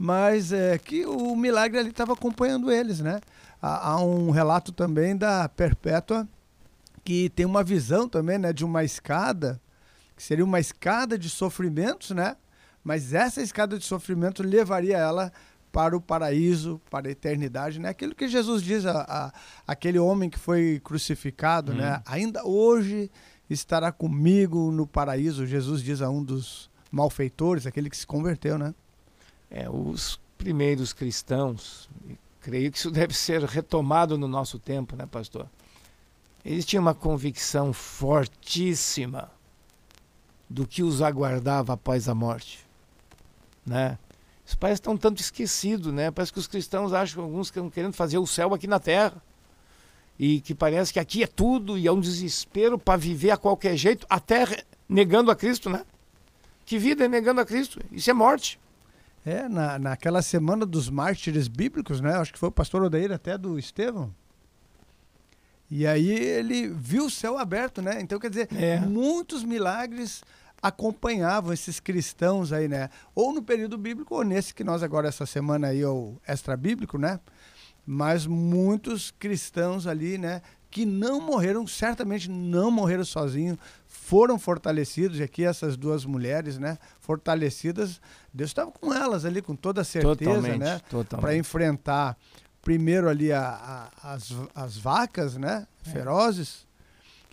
mas 0.00 0.52
é 0.52 0.78
que 0.78 1.04
o 1.04 1.34
milagre 1.34 1.76
ali 1.76 1.90
estava 1.90 2.12
acompanhando 2.12 2.70
eles, 2.70 3.00
né? 3.00 3.20
Há, 3.60 4.00
um 4.00 4.30
relato 4.30 4.70
também 4.70 5.16
da 5.16 5.48
Perpétua 5.48 6.26
que 7.02 7.28
tem 7.30 7.44
uma 7.44 7.64
visão 7.64 8.08
também, 8.08 8.38
né, 8.38 8.52
de 8.52 8.64
uma 8.64 8.84
escada 8.84 9.60
que 10.18 10.22
seria 10.22 10.44
uma 10.44 10.60
escada 10.60 11.16
de 11.16 11.30
sofrimentos, 11.30 12.10
né? 12.10 12.36
Mas 12.84 13.14
essa 13.14 13.40
escada 13.40 13.78
de 13.78 13.84
sofrimento 13.84 14.42
levaria 14.42 14.98
ela 14.98 15.32
para 15.72 15.96
o 15.96 16.00
paraíso, 16.00 16.80
para 16.90 17.08
a 17.08 17.10
eternidade, 17.10 17.78
né? 17.78 17.88
Aquilo 17.88 18.14
que 18.14 18.28
Jesus 18.28 18.62
diz 18.62 18.84
a, 18.84 19.00
a 19.00 19.32
aquele 19.66 19.98
homem 19.98 20.28
que 20.28 20.38
foi 20.38 20.80
crucificado, 20.84 21.72
né? 21.72 21.78
hum. 21.78 21.90
né? 21.92 22.02
Ainda 22.04 22.44
hoje 22.44 23.10
estará 23.48 23.90
comigo 23.90 24.70
no 24.70 24.86
paraíso. 24.86 25.46
Jesus 25.46 25.82
diz 25.82 26.02
a 26.02 26.10
um 26.10 26.22
dos 26.22 26.68
malfeitores, 26.90 27.66
aquele 27.66 27.88
que 27.88 27.96
se 27.96 28.06
converteu, 28.06 28.58
né? 28.58 28.74
é, 29.50 29.68
os 29.68 30.20
primeiros 30.36 30.92
cristãos, 30.92 31.88
creio 32.40 32.70
que 32.70 32.78
isso 32.78 32.90
deve 32.90 33.14
ser 33.14 33.42
retomado 33.42 34.16
no 34.18 34.28
nosso 34.28 34.58
tempo, 34.58 34.96
né, 34.96 35.06
pastor? 35.06 35.48
Eles 36.44 36.64
tinham 36.64 36.82
uma 36.82 36.94
convicção 36.94 37.72
fortíssima 37.72 39.30
do 40.48 40.66
que 40.66 40.82
os 40.82 41.02
aguardava 41.02 41.74
após 41.74 42.08
a 42.08 42.14
morte, 42.14 42.66
né? 43.66 43.98
Os 44.46 44.54
pais 44.54 44.74
estão 44.74 44.96
tanto 44.96 45.20
esquecidos, 45.20 45.92
né? 45.92 46.10
Parece 46.10 46.32
que 46.32 46.38
os 46.38 46.46
cristãos 46.46 46.94
acham 46.94 47.22
alguns 47.22 47.50
que 47.50 47.58
estão 47.58 47.68
querendo 47.68 47.92
fazer 47.92 48.16
o 48.16 48.26
céu 48.26 48.54
aqui 48.54 48.66
na 48.66 48.80
terra 48.80 49.22
e 50.18 50.40
que 50.40 50.54
parece 50.54 50.92
que 50.92 50.98
aqui 50.98 51.22
é 51.22 51.26
tudo 51.26 51.76
e 51.76 51.86
é 51.86 51.92
um 51.92 52.00
desespero 52.00 52.78
para 52.78 52.96
viver 52.96 53.30
a 53.30 53.36
qualquer 53.36 53.76
jeito, 53.76 54.06
até 54.08 54.64
negando 54.88 55.30
a 55.30 55.36
Cristo, 55.36 55.68
né? 55.68 55.84
Que 56.64 56.78
vida 56.78 57.04
é 57.04 57.08
negando 57.08 57.42
a 57.42 57.44
Cristo? 57.44 57.78
Isso 57.92 58.10
é 58.10 58.14
morte. 58.14 58.58
É, 59.24 59.48
na, 59.48 59.78
naquela 59.78 60.22
semana 60.22 60.64
dos 60.64 60.88
mártires 60.88 61.46
bíblicos, 61.46 62.00
né? 62.00 62.14
Acho 62.14 62.32
que 62.32 62.38
foi 62.38 62.48
o 62.48 62.52
pastor 62.52 62.82
Odair 62.82 63.12
até 63.12 63.36
do 63.36 63.58
Estevão. 63.58 64.14
E 65.70 65.86
aí 65.86 66.10
ele 66.10 66.68
viu 66.68 67.06
o 67.06 67.10
céu 67.10 67.36
aberto, 67.36 67.82
né? 67.82 68.00
Então, 68.00 68.18
quer 68.18 68.30
dizer, 68.30 68.48
é. 68.56 68.80
muitos 68.80 69.44
milagres 69.44 70.22
acompanhavam 70.60 71.52
esses 71.52 71.80
cristãos 71.80 72.52
aí, 72.52 72.68
né? 72.68 72.90
Ou 73.14 73.32
no 73.32 73.42
período 73.42 73.78
bíblico, 73.78 74.14
ou 74.14 74.24
nesse 74.24 74.52
que 74.54 74.64
nós 74.64 74.82
agora, 74.82 75.08
essa 75.08 75.26
semana 75.26 75.68
aí, 75.68 75.82
é 75.82 75.88
o 75.88 76.16
extra 76.26 76.56
bíblico, 76.56 76.98
né? 76.98 77.20
Mas 77.86 78.26
muitos 78.26 79.10
cristãos 79.10 79.86
ali, 79.86 80.18
né? 80.18 80.42
Que 80.70 80.84
não 80.84 81.20
morreram, 81.20 81.66
certamente 81.66 82.28
não 82.28 82.70
morreram 82.70 83.04
sozinhos, 83.04 83.58
foram 83.86 84.38
fortalecidos, 84.38 85.18
e 85.18 85.22
aqui 85.22 85.44
essas 85.44 85.76
duas 85.76 86.04
mulheres, 86.04 86.58
né, 86.58 86.78
fortalecidas, 87.00 88.00
Deus 88.32 88.50
estava 88.50 88.70
com 88.70 88.92
elas 88.92 89.24
ali, 89.24 89.40
com 89.40 89.56
toda 89.56 89.82
certeza, 89.82 90.16
totalmente, 90.16 90.58
né, 90.58 90.80
para 91.20 91.36
enfrentar 91.36 92.16
primeiro 92.60 93.08
ali 93.08 93.32
a, 93.32 93.90
a, 94.02 94.12
as, 94.12 94.30
as 94.54 94.76
vacas, 94.76 95.36
né, 95.38 95.66
é. 95.86 95.90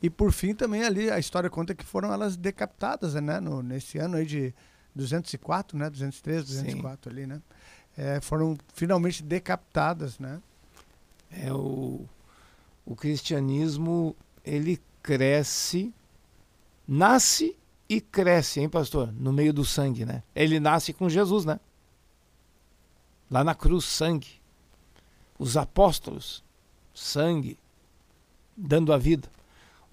E 0.02 0.10
por 0.10 0.32
fim 0.32 0.54
também 0.54 0.84
ali 0.84 1.10
a 1.10 1.20
história 1.20 1.50
conta 1.50 1.74
que 1.74 1.86
foram 1.86 2.12
elas 2.14 2.36
decapitadas, 2.36 3.16
né, 3.16 3.40
no, 3.40 3.62
nesse 3.62 3.98
ano 3.98 4.18
aí 4.18 4.26
de 4.26 4.54
204, 4.94 5.78
né, 5.78 5.90
203, 5.90 6.46
204 6.46 7.10
Sim. 7.10 7.18
ali, 7.18 7.28
né, 7.28 7.42
é, 7.98 8.20
foram 8.22 8.58
finalmente 8.74 9.24
decapitadas, 9.24 10.20
né. 10.20 10.42
É 11.32 11.52
o, 11.52 12.06
o 12.86 12.96
cristianismo 12.96 14.16
ele 14.44 14.80
cresce 15.02 15.94
nasce 16.88 17.58
e 17.88 18.00
cresce, 18.02 18.60
hein, 18.60 18.70
pastor? 18.70 19.12
No 19.14 19.32
meio 19.32 19.54
do 19.54 19.66
sangue, 19.66 20.06
né? 20.06 20.24
Ele 20.36 20.60
nasce 20.60 20.94
com 20.94 21.10
Jesus, 21.10 21.46
né? 21.46 21.60
Lá 23.30 23.44
na 23.44 23.56
cruz, 23.56 23.86
sangue. 23.86 24.42
Os 25.38 25.58
apóstolos, 25.58 26.44
sangue, 26.94 27.58
dando 28.56 28.94
a 28.94 28.98
vida. 28.98 29.30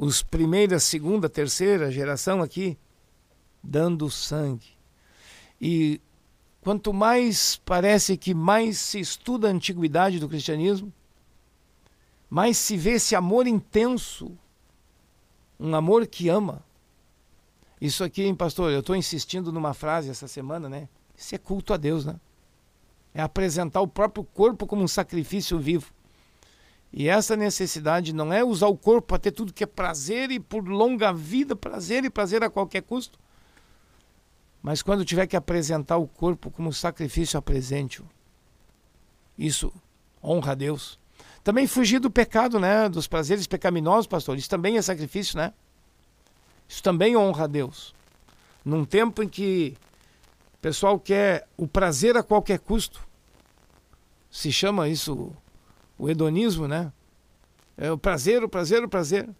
Os 0.05 0.21
primeira, 0.21 0.81
segunda, 0.81 1.29
terceira 1.29 1.89
geração 1.89 2.43
aqui, 2.43 2.77
dando 3.63 4.11
sangue. 4.11 4.77
E 5.61 6.01
quanto 6.61 6.93
mais 6.93 7.55
parece 7.65 8.17
que 8.17 8.35
mais 8.35 8.79
se 8.79 8.99
estuda 8.99 9.47
a 9.47 9.53
antiguidade 9.53 10.19
do 10.19 10.29
cristianismo, 10.29 10.93
mais 12.29 12.57
se 12.57 12.77
vê 12.77 12.95
esse 12.95 13.15
amor 13.15 13.47
intenso, 13.47 14.37
um 15.57 15.73
amor 15.73 16.05
que 16.09 16.29
ama, 16.29 16.65
isso 17.81 18.03
aqui, 18.03 18.25
hein, 18.25 18.35
pastor, 18.35 18.73
eu 18.73 18.81
estou 18.81 18.97
insistindo 18.97 19.53
numa 19.53 19.73
frase 19.73 20.11
essa 20.11 20.27
semana, 20.27 20.69
né? 20.69 20.89
Isso 21.17 21.33
é 21.33 21.39
culto 21.39 21.73
a 21.73 21.77
Deus, 21.77 22.05
né? 22.05 22.19
É 23.15 23.23
apresentar 23.23 23.81
o 23.81 23.87
próprio 23.87 24.25
corpo 24.25 24.67
como 24.67 24.83
um 24.83 24.89
sacrifício 24.89 25.61
vivo. 25.61 25.95
E 26.93 27.09
essa 27.09 27.35
necessidade 27.35 28.13
não 28.13 28.33
é 28.33 28.45
usar 28.45 28.67
o 28.67 28.77
corpo 28.77 29.09
para 29.09 29.19
ter 29.19 29.31
tudo 29.31 29.53
que 29.53 29.65
é 29.65 29.67
prazer 29.67 30.31
e 30.31 30.39
por 30.39 30.69
longa 30.69 31.13
vida, 31.13 31.57
prazer 31.57 32.05
e 32.05 32.11
prazer 32.11 32.45
a 32.45 32.51
qualquer 32.51 32.83
custo. 32.83 33.19
Mas 34.63 34.83
quando 34.83 35.05
tiver 35.05 35.27
que 35.27 35.37
apresentar 35.37 35.97
o 35.97 36.07
corpo 36.07 36.51
como 36.51 36.73
sacrifício, 36.73 37.39
apresente-o. 37.39 38.05
Isso 39.39 39.73
honra 40.23 40.53
a 40.53 40.55
Deus. 40.55 41.01
Também 41.43 41.67
fugir 41.67 41.99
do 41.99 42.11
pecado, 42.11 42.61
né? 42.61 42.89
Dos 42.89 43.09
prazeres 43.09 43.47
pecaminosos, 43.47 44.07
pastor. 44.07 44.37
Isso 44.37 44.51
também 44.51 44.77
é 44.77 44.83
sacrifício, 44.83 45.37
né? 45.37 45.53
Isso 46.69 46.83
também 46.83 47.17
honra 47.17 47.45
a 47.45 47.49
Deus. 47.49 47.95
Num 48.65 48.85
tempo 48.85 49.23
em 49.23 49.29
que 49.29 49.77
o 50.55 50.59
pessoal 50.59 51.01
quer 51.01 51.49
o 51.57 51.67
prazer 51.67 52.17
a 52.17 52.23
qualquer 52.23 52.61
custo, 52.61 53.07
se 54.31 54.53
chama 54.53 54.89
isso 54.89 55.35
o 56.03 56.11
hedonismo, 56.11 56.67
né? 56.67 56.93
É 57.77 57.93
o 57.93 57.97
prazer, 57.97 58.43
o 58.43 58.49
prazer, 58.49 58.83
o 58.83 58.89
prazer. 58.89 59.31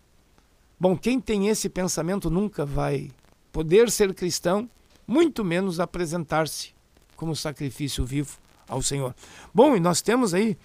Bom, 0.79 0.97
quem 0.97 1.21
tem 1.21 1.49
esse 1.49 1.69
pensamento 1.69 2.31
nunca 2.31 2.65
vai 2.65 3.11
poder 3.51 3.91
ser 3.91 4.15
cristão, 4.15 4.71
muito 5.05 5.45
menos 5.45 5.81
apresentar-se 5.81 6.73
como 7.17 7.35
sacrifício 7.35 8.05
vivo 8.05 8.39
ao 8.69 8.81
Senhor. 8.81 9.13
Bom, 9.53 9.75
e 9.75 9.81
nós 9.81 10.01
temos 10.03 10.35
aí 10.35 10.57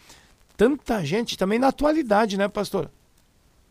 tanta 0.55 1.03
gente 1.03 1.35
também 1.35 1.57
na 1.57 1.69
atualidade, 1.69 2.37
né, 2.37 2.47
pastor? 2.47 2.91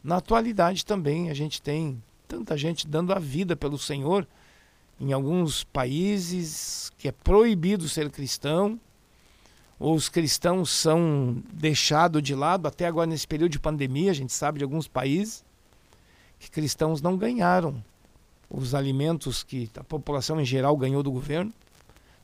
Na 0.02 0.16
atualidade 0.16 0.84
também 0.84 1.30
a 1.30 1.34
gente 1.34 1.62
tem 1.62 2.02
tanta 2.26 2.56
gente 2.56 2.88
dando 2.88 3.12
a 3.12 3.20
vida 3.20 3.54
pelo 3.54 3.78
Senhor 3.78 4.26
em 4.98 5.12
alguns 5.12 5.62
países 5.62 6.90
que 6.98 7.06
é 7.06 7.12
proibido 7.12 7.88
ser 7.88 8.10
cristão, 8.10 8.80
os 9.78 10.08
cristãos 10.08 10.70
são 10.70 11.42
deixados 11.52 12.22
de 12.22 12.34
lado, 12.34 12.66
até 12.66 12.86
agora 12.86 13.06
nesse 13.06 13.26
período 13.26 13.52
de 13.52 13.58
pandemia, 13.58 14.10
a 14.10 14.14
gente 14.14 14.32
sabe 14.32 14.58
de 14.58 14.64
alguns 14.64 14.88
países 14.88 15.44
que 16.38 16.50
cristãos 16.50 17.02
não 17.02 17.16
ganharam 17.16 17.82
os 18.48 18.74
alimentos 18.74 19.42
que 19.42 19.70
a 19.76 19.84
população 19.84 20.40
em 20.40 20.44
geral 20.44 20.76
ganhou 20.76 21.02
do 21.02 21.10
governo, 21.10 21.52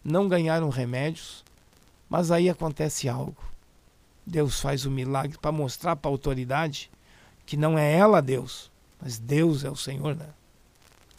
não 0.04 0.28
ganharam 0.28 0.68
remédios, 0.68 1.44
mas 2.09 2.30
aí 2.30 2.49
acontece 2.49 3.09
algo. 3.09 3.42
Deus 4.25 4.61
faz 4.61 4.87
o 4.87 4.88
um 4.88 4.92
milagre 4.92 5.37
para 5.38 5.52
mostrar 5.52 5.97
para 5.97 6.11
a 6.11 6.12
autoridade 6.12 6.90
que 7.44 7.56
não 7.56 7.78
é 7.78 7.92
ela 7.92 8.23
Deus, 8.23 8.71
mas 9.00 9.18
Deus 9.18 9.64
é 9.64 9.71
o 9.71 9.76
Senhor, 9.76 10.14
né? 10.14 10.28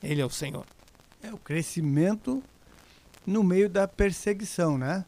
Ele 0.02 0.22
é 0.22 0.26
o 0.26 0.30
Senhor. 0.30 0.66
É 1.22 1.34
o 1.34 1.38
crescimento 1.38 2.42
no 3.26 3.44
meio 3.44 3.70
da 3.70 3.88
perseguição, 3.88 4.78
né? 4.78 5.06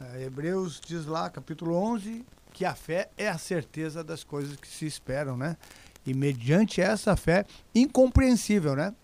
É, 0.00 0.22
Hebreus 0.22 0.80
diz 0.84 1.06
lá, 1.06 1.28
capítulo 1.28 1.74
11, 1.74 2.24
que 2.52 2.64
a 2.64 2.74
fé 2.74 3.10
é 3.18 3.28
a 3.28 3.36
certeza 3.36 4.04
das 4.04 4.22
coisas 4.22 4.56
que 4.56 4.68
se 4.68 4.86
esperam, 4.86 5.36
né? 5.36 5.56
E 6.06 6.14
mediante 6.14 6.80
essa 6.80 7.16
fé 7.16 7.44
incompreensível, 7.74 8.76
né? 8.76 8.94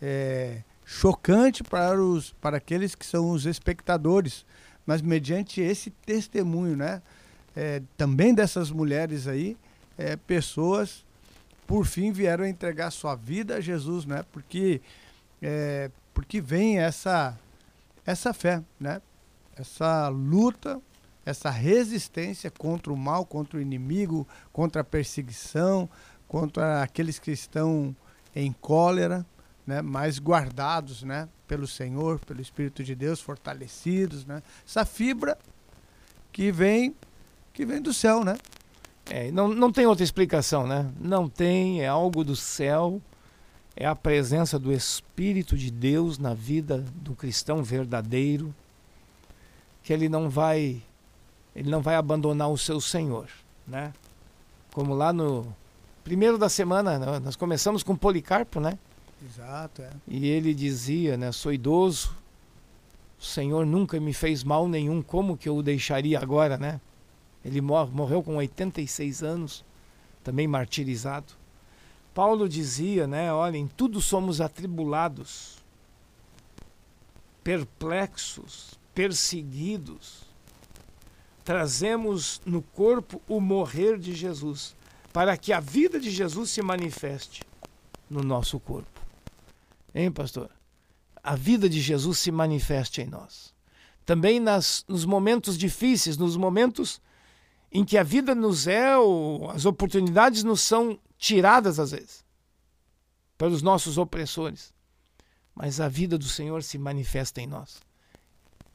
É, 0.00 0.62
chocante 0.84 1.62
para, 1.62 2.00
os, 2.00 2.32
para 2.40 2.56
aqueles 2.56 2.94
que 2.94 3.04
são 3.04 3.30
os 3.30 3.44
espectadores, 3.44 4.46
mas 4.86 5.02
mediante 5.02 5.60
esse 5.60 5.90
testemunho, 5.90 6.74
né? 6.74 7.02
É, 7.54 7.82
também 7.96 8.34
dessas 8.34 8.70
mulheres 8.70 9.28
aí, 9.28 9.56
é, 9.98 10.16
pessoas 10.16 11.04
por 11.66 11.86
fim 11.86 12.12
vieram 12.12 12.46
entregar 12.46 12.90
sua 12.90 13.14
vida 13.14 13.56
a 13.56 13.60
Jesus, 13.60 14.06
né? 14.06 14.24
Porque 14.32 14.80
é, 15.42 15.90
porque 16.14 16.40
vem 16.40 16.78
essa 16.78 17.38
essa 18.06 18.32
fé, 18.32 18.62
né? 18.80 19.02
Essa 19.56 20.08
luta, 20.08 20.80
essa 21.24 21.50
resistência 21.50 22.50
contra 22.50 22.92
o 22.92 22.96
mal, 22.96 23.24
contra 23.24 23.58
o 23.58 23.62
inimigo, 23.62 24.26
contra 24.52 24.82
a 24.82 24.84
perseguição, 24.84 25.88
contra 26.26 26.82
aqueles 26.82 27.18
que 27.18 27.30
estão 27.30 27.94
em 28.34 28.52
cólera, 28.52 29.24
né? 29.66 29.80
Mais 29.80 30.18
guardados, 30.18 31.02
né? 31.02 31.28
Pelo 31.46 31.66
Senhor, 31.66 32.18
pelo 32.20 32.40
Espírito 32.40 32.82
de 32.82 32.94
Deus, 32.94 33.20
fortalecidos, 33.20 34.26
né? 34.26 34.42
Essa 34.66 34.84
fibra 34.84 35.38
que 36.32 36.50
vem 36.50 36.94
que 37.52 37.64
vem 37.64 37.80
do 37.80 37.94
céu, 37.94 38.24
né? 38.24 38.36
É, 39.06 39.30
não, 39.30 39.48
não 39.48 39.70
tem 39.70 39.86
outra 39.86 40.02
explicação, 40.02 40.66
né? 40.66 40.90
Não 41.00 41.28
tem, 41.28 41.82
é 41.82 41.86
algo 41.86 42.24
do 42.24 42.34
céu, 42.34 43.00
é 43.76 43.86
a 43.86 43.94
presença 43.94 44.58
do 44.58 44.72
Espírito 44.72 45.56
de 45.56 45.70
Deus 45.70 46.18
na 46.18 46.34
vida 46.34 46.84
do 46.96 47.14
cristão 47.14 47.62
verdadeiro, 47.62 48.52
que 49.84 49.92
ele 49.92 50.08
não 50.08 50.28
vai, 50.28 50.82
ele 51.54 51.70
não 51.70 51.82
vai 51.82 51.94
abandonar 51.94 52.50
o 52.50 52.58
seu 52.58 52.80
Senhor, 52.80 53.28
né? 53.68 53.92
Como 54.72 54.94
lá 54.94 55.12
no 55.12 55.54
primeiro 56.02 56.36
da 56.36 56.48
semana, 56.48 56.98
né? 56.98 57.18
nós 57.20 57.36
começamos 57.36 57.82
com 57.82 57.94
Policarpo, 57.94 58.58
né? 58.58 58.78
Exato, 59.24 59.82
é. 59.82 59.90
E 60.08 60.26
ele 60.26 60.52
dizia, 60.54 61.16
né? 61.16 61.30
Sou 61.30 61.52
idoso, 61.52 62.16
o 63.20 63.24
Senhor 63.24 63.64
nunca 63.66 64.00
me 64.00 64.14
fez 64.14 64.42
mal 64.42 64.66
nenhum, 64.66 65.02
como 65.02 65.36
que 65.36 65.48
eu 65.48 65.58
o 65.58 65.62
deixaria 65.62 66.18
agora, 66.18 66.56
né? 66.56 66.80
Ele 67.44 67.60
morreu 67.60 68.22
com 68.22 68.36
86 68.36 69.22
anos, 69.22 69.64
também 70.22 70.48
martirizado. 70.48 71.34
Paulo 72.14 72.48
dizia, 72.48 73.06
né, 73.06 73.30
olha, 73.32 73.58
em 73.58 73.66
tudo 73.66 74.00
somos 74.00 74.40
atribulados, 74.40 75.58
perplexos, 77.42 78.78
perseguidos. 78.94 80.22
Trazemos 81.44 82.40
no 82.44 82.62
corpo 82.62 83.20
o 83.28 83.40
morrer 83.40 83.98
de 83.98 84.14
Jesus, 84.14 84.74
para 85.12 85.36
que 85.36 85.52
a 85.52 85.60
vida 85.60 86.00
de 86.00 86.10
Jesus 86.10 86.50
se 86.50 86.62
manifeste 86.62 87.42
no 88.08 88.22
nosso 88.22 88.58
corpo. 88.58 89.00
Hein, 89.94 90.10
pastor? 90.10 90.50
A 91.22 91.34
vida 91.34 91.68
de 91.68 91.80
Jesus 91.80 92.18
se 92.18 92.30
manifeste 92.30 93.02
em 93.02 93.06
nós. 93.06 93.52
Também 94.06 94.38
nas, 94.40 94.84
nos 94.88 95.04
momentos 95.04 95.56
difíceis, 95.56 96.16
nos 96.16 96.36
momentos 96.36 97.00
em 97.72 97.84
que 97.84 97.98
a 97.98 98.02
vida 98.02 98.34
nos 98.34 98.66
é, 98.66 98.96
ou 98.96 99.50
as 99.50 99.64
oportunidades 99.64 100.44
nos 100.44 100.60
são 100.60 100.98
tiradas 101.18 101.78
às 101.78 101.90
vezes 101.90 102.24
pelos 103.36 103.62
nossos 103.62 103.98
opressores. 103.98 104.72
Mas 105.54 105.80
a 105.80 105.88
vida 105.88 106.18
do 106.18 106.24
Senhor 106.24 106.62
se 106.62 106.78
manifesta 106.78 107.40
em 107.40 107.46
nós. 107.46 107.80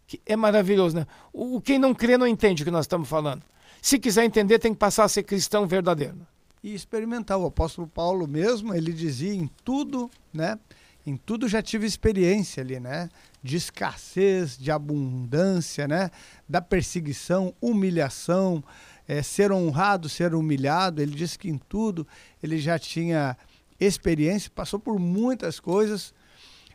Que 0.09 0.19
é 0.25 0.35
maravilhoso, 0.35 0.95
né? 0.95 1.05
O, 1.31 1.61
quem 1.61 1.77
não 1.77 1.93
crê 1.93 2.17
não 2.17 2.25
entende 2.25 2.63
o 2.63 2.65
que 2.65 2.71
nós 2.71 2.85
estamos 2.85 3.07
falando. 3.07 3.43
Se 3.79 3.99
quiser 3.99 4.25
entender, 4.25 4.57
tem 4.57 4.73
que 4.73 4.79
passar 4.79 5.03
a 5.03 5.07
ser 5.07 5.21
cristão 5.21 5.67
verdadeiro. 5.67 6.17
E 6.63 6.73
experimentar. 6.73 7.37
O 7.37 7.45
apóstolo 7.45 7.87
Paulo 7.87 8.27
mesmo, 8.27 8.73
ele 8.73 8.91
dizia 8.91 9.35
em 9.35 9.47
tudo, 9.63 10.09
né? 10.33 10.57
Em 11.05 11.15
tudo 11.15 11.47
já 11.47 11.61
tive 11.61 11.85
experiência 11.85 12.63
ali, 12.63 12.79
né? 12.79 13.07
De 13.43 13.55
escassez, 13.55 14.57
de 14.57 14.71
abundância, 14.71 15.87
né? 15.87 16.09
Da 16.49 16.59
perseguição, 16.59 17.53
humilhação, 17.61 18.63
é, 19.07 19.21
ser 19.21 19.51
honrado, 19.51 20.09
ser 20.09 20.33
humilhado. 20.33 21.03
Ele 21.03 21.13
disse 21.13 21.37
que 21.37 21.49
em 21.49 21.59
tudo 21.59 22.07
ele 22.41 22.57
já 22.57 22.79
tinha 22.79 23.37
experiência, 23.79 24.49
passou 24.55 24.79
por 24.79 24.97
muitas 24.97 25.59
coisas, 25.59 26.15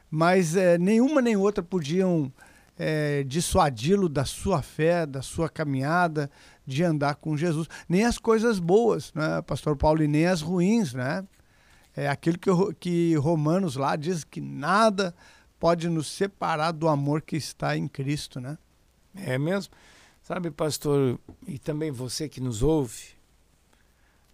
mas 0.08 0.54
é, 0.54 0.78
nenhuma 0.78 1.20
nem 1.20 1.36
outra 1.36 1.64
podiam 1.64 2.32
é, 2.78 3.22
dissuadi-lo 3.24 4.08
da 4.08 4.24
sua 4.24 4.62
fé, 4.62 5.06
da 5.06 5.22
sua 5.22 5.48
caminhada, 5.48 6.30
de 6.66 6.82
andar 6.82 7.16
com 7.16 7.36
Jesus. 7.36 7.68
Nem 7.88 8.04
as 8.04 8.18
coisas 8.18 8.58
boas, 8.58 9.12
né, 9.14 9.42
Pastor 9.42 9.76
Paulo, 9.76 10.02
e 10.02 10.08
nem 10.08 10.26
as 10.26 10.40
ruins, 10.40 10.92
né? 10.94 11.24
É 11.96 12.08
aquilo 12.08 12.38
que, 12.38 12.50
que 12.80 13.14
Romanos 13.16 13.76
lá 13.76 13.94
diz 13.94 14.24
que 14.24 14.40
nada 14.40 15.14
pode 15.60 15.88
nos 15.88 16.08
separar 16.08 16.72
do 16.72 16.88
amor 16.88 17.22
que 17.22 17.36
está 17.36 17.76
em 17.76 17.86
Cristo, 17.86 18.40
né? 18.40 18.58
É 19.14 19.38
mesmo. 19.38 19.72
Sabe, 20.22 20.50
pastor, 20.50 21.20
e 21.46 21.58
também 21.58 21.90
você 21.90 22.28
que 22.28 22.40
nos 22.40 22.62
ouve, 22.62 23.14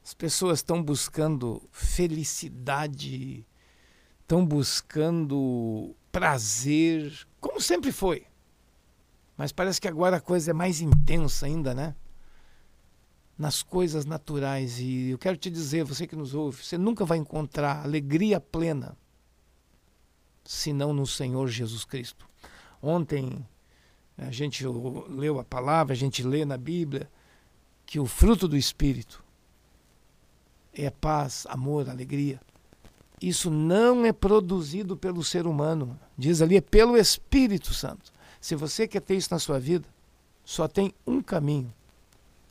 as 0.02 0.14
pessoas 0.14 0.60
estão 0.60 0.82
buscando 0.82 1.62
felicidade, 1.72 3.44
estão 4.22 4.46
buscando 4.46 5.94
prazer, 6.10 7.12
como 7.40 7.60
sempre 7.60 7.92
foi. 7.92 8.29
Mas 9.40 9.52
parece 9.52 9.80
que 9.80 9.88
agora 9.88 10.18
a 10.18 10.20
coisa 10.20 10.50
é 10.50 10.52
mais 10.52 10.82
intensa 10.82 11.46
ainda, 11.46 11.72
né? 11.72 11.94
Nas 13.38 13.62
coisas 13.62 14.04
naturais. 14.04 14.78
E 14.78 15.08
eu 15.08 15.16
quero 15.16 15.38
te 15.38 15.48
dizer, 15.48 15.82
você 15.82 16.06
que 16.06 16.14
nos 16.14 16.34
ouve, 16.34 16.62
você 16.62 16.76
nunca 16.76 17.06
vai 17.06 17.16
encontrar 17.16 17.82
alegria 17.82 18.38
plena 18.38 18.94
senão 20.44 20.92
no 20.92 21.06
Senhor 21.06 21.48
Jesus 21.48 21.86
Cristo. 21.86 22.28
Ontem 22.82 23.42
a 24.18 24.30
gente 24.30 24.62
leu 25.08 25.38
a 25.38 25.44
palavra, 25.44 25.94
a 25.94 25.96
gente 25.96 26.22
lê 26.22 26.44
na 26.44 26.58
Bíblia 26.58 27.10
que 27.86 27.98
o 27.98 28.04
fruto 28.04 28.46
do 28.46 28.58
Espírito 28.58 29.24
é 30.74 30.90
paz, 30.90 31.46
amor, 31.48 31.88
alegria. 31.88 32.38
Isso 33.22 33.50
não 33.50 34.04
é 34.04 34.12
produzido 34.12 34.98
pelo 34.98 35.24
ser 35.24 35.46
humano. 35.46 35.98
Diz 36.14 36.42
ali, 36.42 36.58
é 36.58 36.60
pelo 36.60 36.94
Espírito 36.94 37.72
Santo. 37.72 38.19
Se 38.40 38.54
você 38.54 38.88
quer 38.88 39.00
ter 39.00 39.16
isso 39.16 39.32
na 39.32 39.38
sua 39.38 39.58
vida, 39.60 39.86
só 40.44 40.66
tem 40.66 40.94
um 41.06 41.20
caminho. 41.22 41.72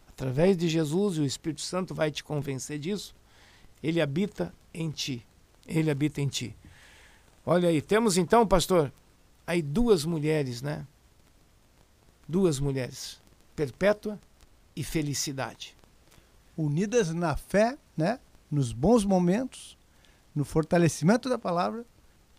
Através 0.08 0.58
de 0.58 0.68
Jesus, 0.68 1.18
e 1.18 1.22
o 1.22 1.26
Espírito 1.26 1.62
Santo 1.62 1.96
vai 1.96 2.12
te 2.12 2.24
convencer 2.24 2.78
disso. 2.78 3.16
Ele 3.82 4.02
habita 4.02 4.54
em 4.74 4.92
ti. 4.92 5.26
Ele 5.66 5.90
habita 5.90 6.22
em 6.22 6.28
ti. 6.28 6.56
Olha 7.46 7.70
aí, 7.70 7.82
temos 7.82 8.18
então, 8.18 8.46
pastor, 8.46 8.92
aí 9.48 9.62
duas 9.62 10.06
mulheres, 10.06 10.62
né? 10.62 10.86
duas 12.30 12.60
mulheres, 12.60 13.20
Perpétua 13.56 14.20
e 14.76 14.84
Felicidade. 14.84 15.76
Unidas 16.56 17.12
na 17.12 17.36
fé, 17.36 17.76
né? 17.98 18.20
nos 18.52 18.72
bons 18.72 19.04
momentos, 19.04 19.76
no 20.36 20.46
fortalecimento 20.46 21.28
da 21.28 21.40
palavra 21.40 21.84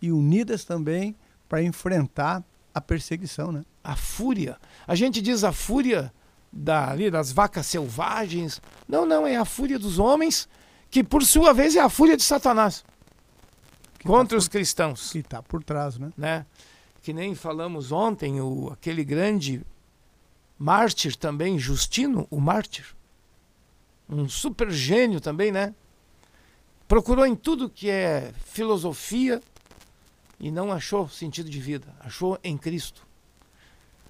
e 0.01 0.11
unidas 0.11 0.63
também 0.63 1.13
para 1.49 1.61
enfrentar 1.61 2.41
a 2.73 2.81
perseguição, 2.81 3.51
né? 3.51 3.63
A 3.83 3.95
fúria. 3.95 4.57
A 4.87 4.95
gente 4.95 5.21
diz 5.21 5.43
a 5.43 5.51
fúria 5.51 6.13
da, 6.51 6.89
ali, 6.89 7.09
das 7.09 7.31
vacas 7.31 7.65
selvagens. 7.65 8.61
Não, 8.87 9.05
não, 9.05 9.25
é 9.25 9.35
a 9.35 9.45
fúria 9.45 9.77
dos 9.77 9.99
homens, 9.99 10.47
que 10.89 11.03
por 11.03 11.23
sua 11.23 11.53
vez 11.53 11.75
é 11.75 11.79
a 11.79 11.89
fúria 11.89 12.17
de 12.17 12.23
Satanás 12.23 12.83
que 13.97 14.03
tá 14.03 14.09
contra 14.09 14.23
tá 14.23 14.29
por, 14.29 14.37
os 14.37 14.47
cristãos. 14.47 15.11
Que 15.11 15.19
está 15.19 15.43
por 15.43 15.63
trás, 15.63 15.97
né? 15.97 16.11
né? 16.17 16.45
Que 17.01 17.13
nem 17.13 17.35
falamos 17.35 17.91
ontem, 17.91 18.41
o, 18.41 18.69
aquele 18.71 19.03
grande 19.03 19.61
mártir 20.57 21.15
também, 21.15 21.57
Justino, 21.59 22.27
o 22.29 22.39
mártir. 22.39 22.95
Um 24.09 24.27
super 24.27 24.69
gênio 24.69 25.21
também, 25.21 25.51
né? 25.51 25.73
procurou 26.91 27.25
em 27.25 27.37
tudo 27.37 27.69
que 27.69 27.89
é 27.89 28.33
filosofia 28.47 29.41
e 30.41 30.49
não 30.49 30.71
achou 30.71 31.07
sentido 31.07 31.47
de 31.47 31.61
vida, 31.61 31.87
achou 31.99 32.37
em 32.43 32.57
Cristo. 32.57 33.05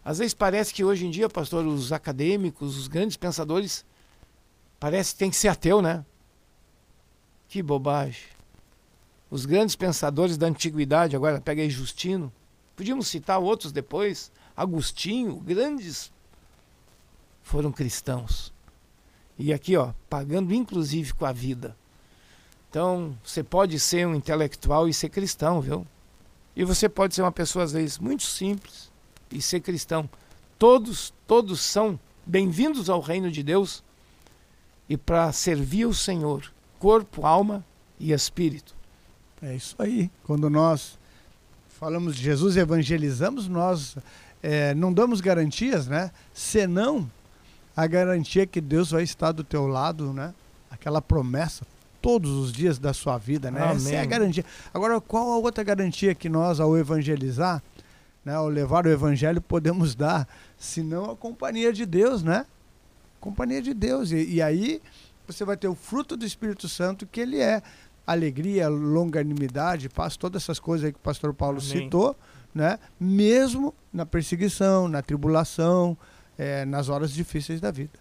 Às 0.04 0.20
vezes 0.20 0.34
parece 0.34 0.74
que 0.74 0.82
hoje 0.82 1.06
em 1.06 1.12
dia, 1.12 1.30
pastor, 1.30 1.66
os 1.68 1.92
acadêmicos, 1.92 2.78
os 2.78 2.88
grandes 2.88 3.18
pensadores, 3.18 3.86
parece 4.80 5.12
que 5.12 5.20
tem 5.20 5.30
que 5.30 5.36
ser 5.36 5.50
ateu, 5.50 5.82
né? 5.82 6.06
Que 7.50 7.62
bobagem. 7.62 8.24
Os 9.30 9.46
grandes 9.46 9.76
pensadores 9.76 10.38
da 10.38 10.48
antiguidade, 10.48 11.18
agora 11.18 11.42
pega 11.42 11.62
aí 11.62 11.70
Justino, 11.70 12.32
podíamos 12.78 13.10
citar 13.10 13.38
outros 13.38 13.74
depois, 13.74 14.32
Agostinho, 14.56 15.36
grandes 15.36 16.12
foram 17.44 17.74
cristãos. 17.74 18.54
E 19.38 19.52
aqui, 19.52 19.76
ó, 19.76 19.94
pagando 20.10 20.54
inclusive 20.54 21.14
com 21.14 21.26
a 21.26 21.34
vida. 21.34 21.76
Então, 22.70 23.18
você 23.22 23.44
pode 23.44 23.78
ser 23.80 24.08
um 24.08 24.16
intelectual 24.16 24.88
e 24.88 24.94
ser 24.94 25.10
cristão, 25.10 25.60
viu? 25.60 25.86
E 26.56 26.64
você 26.64 26.90
pode 26.90 27.16
ser 27.16 27.22
uma 27.22 27.32
pessoa, 27.32 27.64
às 27.64 27.72
vezes, 27.72 27.98
muito 27.98 28.24
simples 28.24 28.92
e 29.32 29.42
ser 29.42 29.62
cristão. 29.62 30.10
Todos, 30.60 31.14
todos 31.26 31.62
são 31.62 32.00
bem-vindos 32.26 32.90
ao 32.90 33.00
reino 33.00 33.32
de 33.32 33.42
Deus 33.42 33.84
e 34.90 34.98
para 34.98 35.32
servir 35.32 35.86
o 35.86 35.94
Senhor, 35.94 36.52
corpo, 36.78 37.26
alma 37.26 37.66
e 38.00 38.12
espírito. 38.12 38.76
É 39.42 39.56
isso 39.56 39.76
aí. 39.80 40.12
Quando 40.24 40.50
nós 40.50 41.00
falamos 41.70 42.16
de 42.16 42.22
Jesus 42.22 42.56
e 42.56 42.60
evangelizamos, 42.60 43.48
nós 43.48 43.96
é, 44.44 44.74
não 44.76 44.92
damos 44.92 45.22
garantias, 45.22 45.88
né? 45.88 46.12
Senão 46.34 47.10
a 47.76 47.88
garantia 47.88 48.46
que 48.46 48.60
Deus 48.60 48.92
vai 48.92 49.04
estar 49.04 49.32
do 49.32 49.44
teu 49.44 49.66
lado, 49.66 50.12
né? 50.14 50.34
Aquela 50.70 51.02
promessa 51.02 51.66
todos 52.02 52.32
os 52.32 52.52
dias 52.52 52.80
da 52.80 52.94
sua 52.94 53.18
vida, 53.18 53.52
né? 53.52 53.62
Amém. 53.62 53.76
Essa 53.76 53.96
é 53.96 54.00
a 54.00 54.06
garantia. 54.06 54.44
Agora, 54.74 55.00
qual 55.00 55.32
a 55.32 55.38
outra 55.38 55.64
garantia 55.64 56.16
que 56.16 56.28
nós, 56.28 56.60
ao 56.60 56.78
evangelizar, 56.78 57.62
né, 58.26 58.34
ao 58.34 58.48
levar 58.48 58.86
o 58.86 58.90
evangelho, 58.90 59.42
podemos 59.42 59.96
dar, 59.96 60.28
senão 60.58 61.12
a 61.12 61.16
companhia 61.16 61.72
de 61.72 61.86
Deus, 61.86 62.24
né? 62.24 62.46
Companhia 63.20 63.62
de 63.62 63.74
Deus. 63.74 64.12
E, 64.12 64.36
e 64.36 64.42
aí 64.42 64.82
você 65.28 65.46
vai 65.46 65.58
ter 65.58 65.68
o 65.68 65.76
fruto 65.76 66.18
do 66.18 66.26
Espírito 66.26 66.68
Santo, 66.68 67.06
que 67.06 67.22
ele 67.22 67.40
é 67.40 67.62
alegria, 68.06 68.68
longanimidade, 68.68 69.90
paz, 69.90 70.18
todas 70.18 70.44
essas 70.44 70.60
coisas 70.60 70.86
aí 70.86 70.92
que 70.92 71.00
o 71.00 71.02
pastor 71.02 71.34
Paulo 71.34 71.60
Amém. 71.60 71.84
citou, 71.84 72.16
né? 72.54 72.80
Mesmo 73.00 73.74
na 73.94 74.06
perseguição, 74.06 74.88
na 74.88 75.02
tribulação, 75.02 75.98
é, 76.38 76.66
nas 76.66 76.90
horas 76.90 77.12
difíceis 77.12 77.62
da 77.62 77.72
vida. 77.72 78.01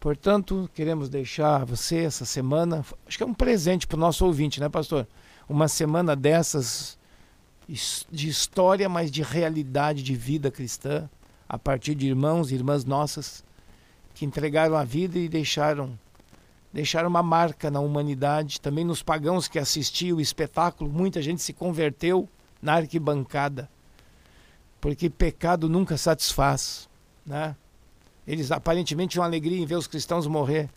Portanto, 0.00 0.70
queremos 0.74 1.08
deixar 1.08 1.64
você 1.64 2.04
essa 2.04 2.24
semana, 2.24 2.84
acho 3.06 3.16
que 3.16 3.22
é 3.24 3.26
um 3.26 3.34
presente 3.34 3.86
para 3.86 3.96
o 3.96 4.00
nosso 4.00 4.24
ouvinte, 4.24 4.60
né, 4.60 4.68
pastor? 4.68 5.06
Uma 5.48 5.66
semana 5.66 6.14
dessas 6.14 6.96
de 8.10 8.28
história, 8.28 8.88
mas 8.88 9.10
de 9.10 9.22
realidade 9.22 10.02
de 10.02 10.14
vida 10.14 10.50
cristã, 10.50 11.08
a 11.48 11.58
partir 11.58 11.94
de 11.94 12.06
irmãos 12.06 12.50
e 12.50 12.54
irmãs 12.54 12.84
nossas 12.84 13.44
que 14.14 14.24
entregaram 14.24 14.76
a 14.76 14.84
vida 14.84 15.18
e 15.18 15.28
deixaram 15.28 15.98
deixaram 16.72 17.08
uma 17.08 17.22
marca 17.22 17.70
na 17.70 17.80
humanidade, 17.80 18.60
também 18.60 18.84
nos 18.84 19.02
pagãos 19.02 19.48
que 19.48 19.58
assistiam 19.58 20.18
o 20.18 20.20
espetáculo, 20.20 20.90
muita 20.90 21.20
gente 21.22 21.42
se 21.42 21.52
converteu 21.52 22.28
na 22.60 22.74
arquibancada. 22.74 23.68
Porque 24.80 25.08
pecado 25.08 25.68
nunca 25.68 25.96
satisfaz, 25.96 26.88
né? 27.24 27.56
Eles 28.28 28.52
aparentemente 28.52 29.12
tinham 29.12 29.24
alegria 29.24 29.58
em 29.58 29.64
ver 29.64 29.76
os 29.76 29.86
cristãos 29.86 30.26
morrer. 30.26 30.68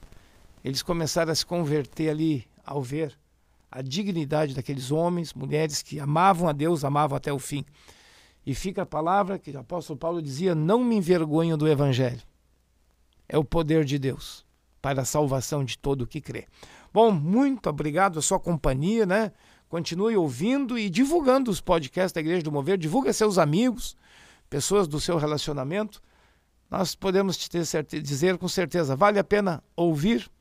Eles 0.63 0.81
começaram 0.81 1.33
a 1.33 1.35
se 1.35 1.45
converter 1.45 2.09
ali 2.09 2.47
ao 2.65 2.81
ver 2.81 3.13
a 3.69 3.81
dignidade 3.81 4.55
daqueles 4.55 4.89
homens, 4.89 5.33
mulheres 5.33 5.81
que 5.81 5.99
amavam 5.99 6.47
a 6.47 6.53
Deus, 6.53 6.85
amavam 6.85 7.17
até 7.17 7.33
o 7.33 7.37
fim. 7.37 7.65
E 8.45 8.55
fica 8.55 8.83
a 8.83 8.85
palavra 8.85 9.37
que 9.37 9.51
o 9.51 9.59
apóstolo 9.59 9.99
Paulo 9.99 10.21
dizia: 10.21 10.55
Não 10.55 10.81
me 10.81 10.95
envergonho 10.95 11.57
do 11.57 11.67
evangelho. 11.67 12.21
É 13.27 13.37
o 13.37 13.43
poder 13.43 13.83
de 13.83 13.99
Deus 13.99 14.45
para 14.81 15.01
a 15.01 15.05
salvação 15.05 15.65
de 15.65 15.77
todo 15.77 16.03
o 16.03 16.07
que 16.07 16.21
crê. 16.21 16.47
Bom, 16.93 17.11
muito 17.11 17.69
obrigado 17.69 18.17
a 18.17 18.21
sua 18.21 18.39
companhia, 18.39 19.05
né? 19.05 19.29
Continue 19.67 20.15
ouvindo 20.15 20.79
e 20.79 20.89
divulgando 20.89 21.51
os 21.51 21.59
podcasts 21.59 22.13
da 22.13 22.21
Igreja 22.21 22.43
do 22.43 22.51
Mover, 22.51 22.77
divulga 22.77 23.11
seus 23.11 23.37
amigos, 23.37 23.97
pessoas 24.49 24.87
do 24.87 25.01
seu 25.01 25.17
relacionamento 25.17 26.01
nós 26.71 26.95
podemos 26.95 27.35
te 27.37 27.49
ter 27.49 27.65
certe- 27.65 28.01
dizer 28.01 28.37
com 28.37 28.47
certeza, 28.47 28.95
vale 28.95 29.19
a 29.19 29.23
pena 29.23 29.61
ouvir, 29.75 30.31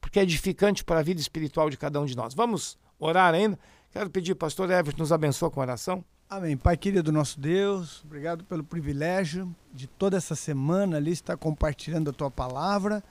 porque 0.00 0.18
é 0.18 0.22
edificante 0.22 0.82
para 0.82 1.00
a 1.00 1.02
vida 1.02 1.20
espiritual 1.20 1.68
de 1.68 1.76
cada 1.76 2.00
um 2.00 2.06
de 2.06 2.16
nós. 2.16 2.32
Vamos 2.34 2.78
orar 2.98 3.34
ainda? 3.34 3.58
Quero 3.92 4.08
pedir, 4.08 4.34
pastor 4.34 4.70
Everett, 4.70 4.98
nos 4.98 5.12
abençoe 5.12 5.50
com 5.50 5.60
oração. 5.60 6.02
Amém. 6.28 6.56
Pai 6.56 6.76
querido 6.76 7.12
nosso 7.12 7.38
Deus, 7.38 8.02
obrigado 8.02 8.44
pelo 8.44 8.64
privilégio 8.64 9.54
de 9.72 9.86
toda 9.86 10.16
essa 10.16 10.34
semana 10.34 10.96
ali 10.96 11.12
estar 11.12 11.36
compartilhando 11.36 12.08
a 12.08 12.12
tua 12.14 12.30
palavra 12.30 13.04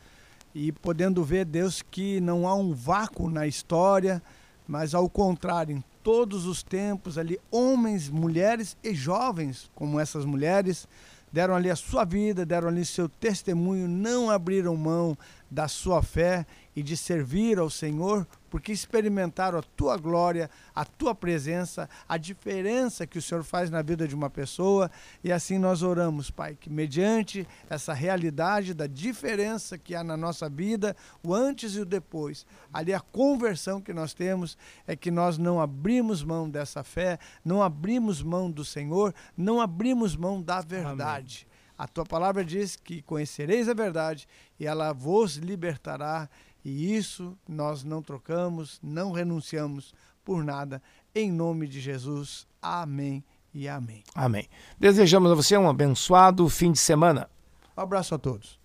e 0.54 0.72
podendo 0.72 1.24
ver, 1.24 1.46
Deus, 1.46 1.82
que 1.82 2.20
não 2.20 2.48
há 2.48 2.56
um 2.56 2.74
vácuo 2.74 3.30
na 3.30 3.46
história, 3.46 4.22
mas 4.68 4.96
ao 4.96 5.08
contrário, 5.10 5.78
em 5.78 5.84
todos 6.04 6.46
os 6.46 6.64
tempos 6.64 7.18
ali, 7.18 7.40
homens, 7.52 8.10
mulheres 8.10 8.76
e 8.84 8.94
jovens, 8.94 9.72
como 9.76 10.00
essas 10.00 10.26
mulheres, 10.26 10.88
deram 11.34 11.56
ali 11.56 11.72
a 11.72 11.76
sua 11.76 12.06
vida, 12.06 12.46
deram 12.46 12.68
ali 12.68 12.86
seu 12.86 13.10
testemunho, 13.10 13.88
não 13.88 14.30
abriram 14.30 14.76
mão 14.76 15.18
da 15.50 15.68
sua 15.68 16.04
fé 16.04 16.46
e 16.76 16.84
de 16.84 16.96
servir 16.96 17.58
ao 17.58 17.72
Senhor, 17.72 18.28
porque 18.54 18.72
experimentaram 18.72 19.58
a 19.58 19.64
tua 19.64 19.98
glória, 19.98 20.48
a 20.76 20.86
tua 20.86 21.16
presença, 21.16 21.90
a 22.08 22.18
diferença 22.18 23.08
que 23.08 23.18
o 23.18 23.22
Senhor 23.22 23.44
faz 23.44 23.72
na 23.72 23.82
vida 23.82 24.08
de 24.08 24.14
uma 24.14 24.30
pessoa. 24.30 24.92
E 25.24 25.32
assim 25.32 25.58
nós 25.58 25.82
oramos, 25.82 26.30
Pai, 26.30 26.56
que 26.56 26.70
mediante 26.70 27.48
essa 27.68 27.96
realidade 27.96 28.76
da 28.76 28.86
diferença 28.86 29.76
que 29.76 29.96
há 29.96 30.04
na 30.04 30.16
nossa 30.16 30.48
vida, 30.48 30.96
o 31.24 31.34
antes 31.34 31.74
e 31.74 31.80
o 31.80 31.86
depois, 31.86 32.46
ali 32.72 32.94
a 32.94 33.00
conversão 33.00 33.82
que 33.82 33.92
nós 33.92 34.14
temos 34.14 34.56
é 34.86 34.96
que 34.96 35.10
nós 35.10 35.40
não 35.40 35.60
abrimos 35.60 36.24
mão 36.24 36.48
dessa 36.48 36.84
fé, 36.84 37.18
não 37.44 37.64
abrimos 37.64 38.22
mão 38.22 38.52
do 38.52 38.64
Senhor, 38.64 39.16
não 39.36 39.60
abrimos 39.62 40.16
mão 40.16 40.40
da 40.40 40.62
verdade. 40.62 41.48
A 41.76 41.88
tua 41.88 42.06
palavra 42.06 42.46
diz 42.46 42.76
que 42.76 43.02
conhecereis 43.02 43.68
a 43.68 43.74
verdade 43.74 44.28
e 44.60 44.68
ela 44.68 44.94
vos 44.94 45.38
libertará, 45.38 46.30
e 46.64 46.96
isso 46.96 47.38
nós 47.48 47.84
não 47.84 48.02
trocamos, 48.02 48.80
não 48.82 49.12
renunciamos 49.12 49.94
por 50.24 50.44
nada. 50.44 50.82
Em 51.14 51.32
nome 51.32 51.68
de 51.68 51.80
Jesus. 51.80 52.48
Amém 52.62 53.24
e 53.54 53.68
amém. 53.68 54.04
Amém. 54.16 54.48
Desejamos 54.80 55.32
a 55.32 55.36
você 55.36 55.58
um 55.58 55.70
abençoado 55.70 56.48
fim 56.50 56.72
de 56.72 56.80
semana. 56.80 57.30
Um 57.78 57.82
abraço 57.82 58.16
a 58.16 58.18
todos. 58.18 58.63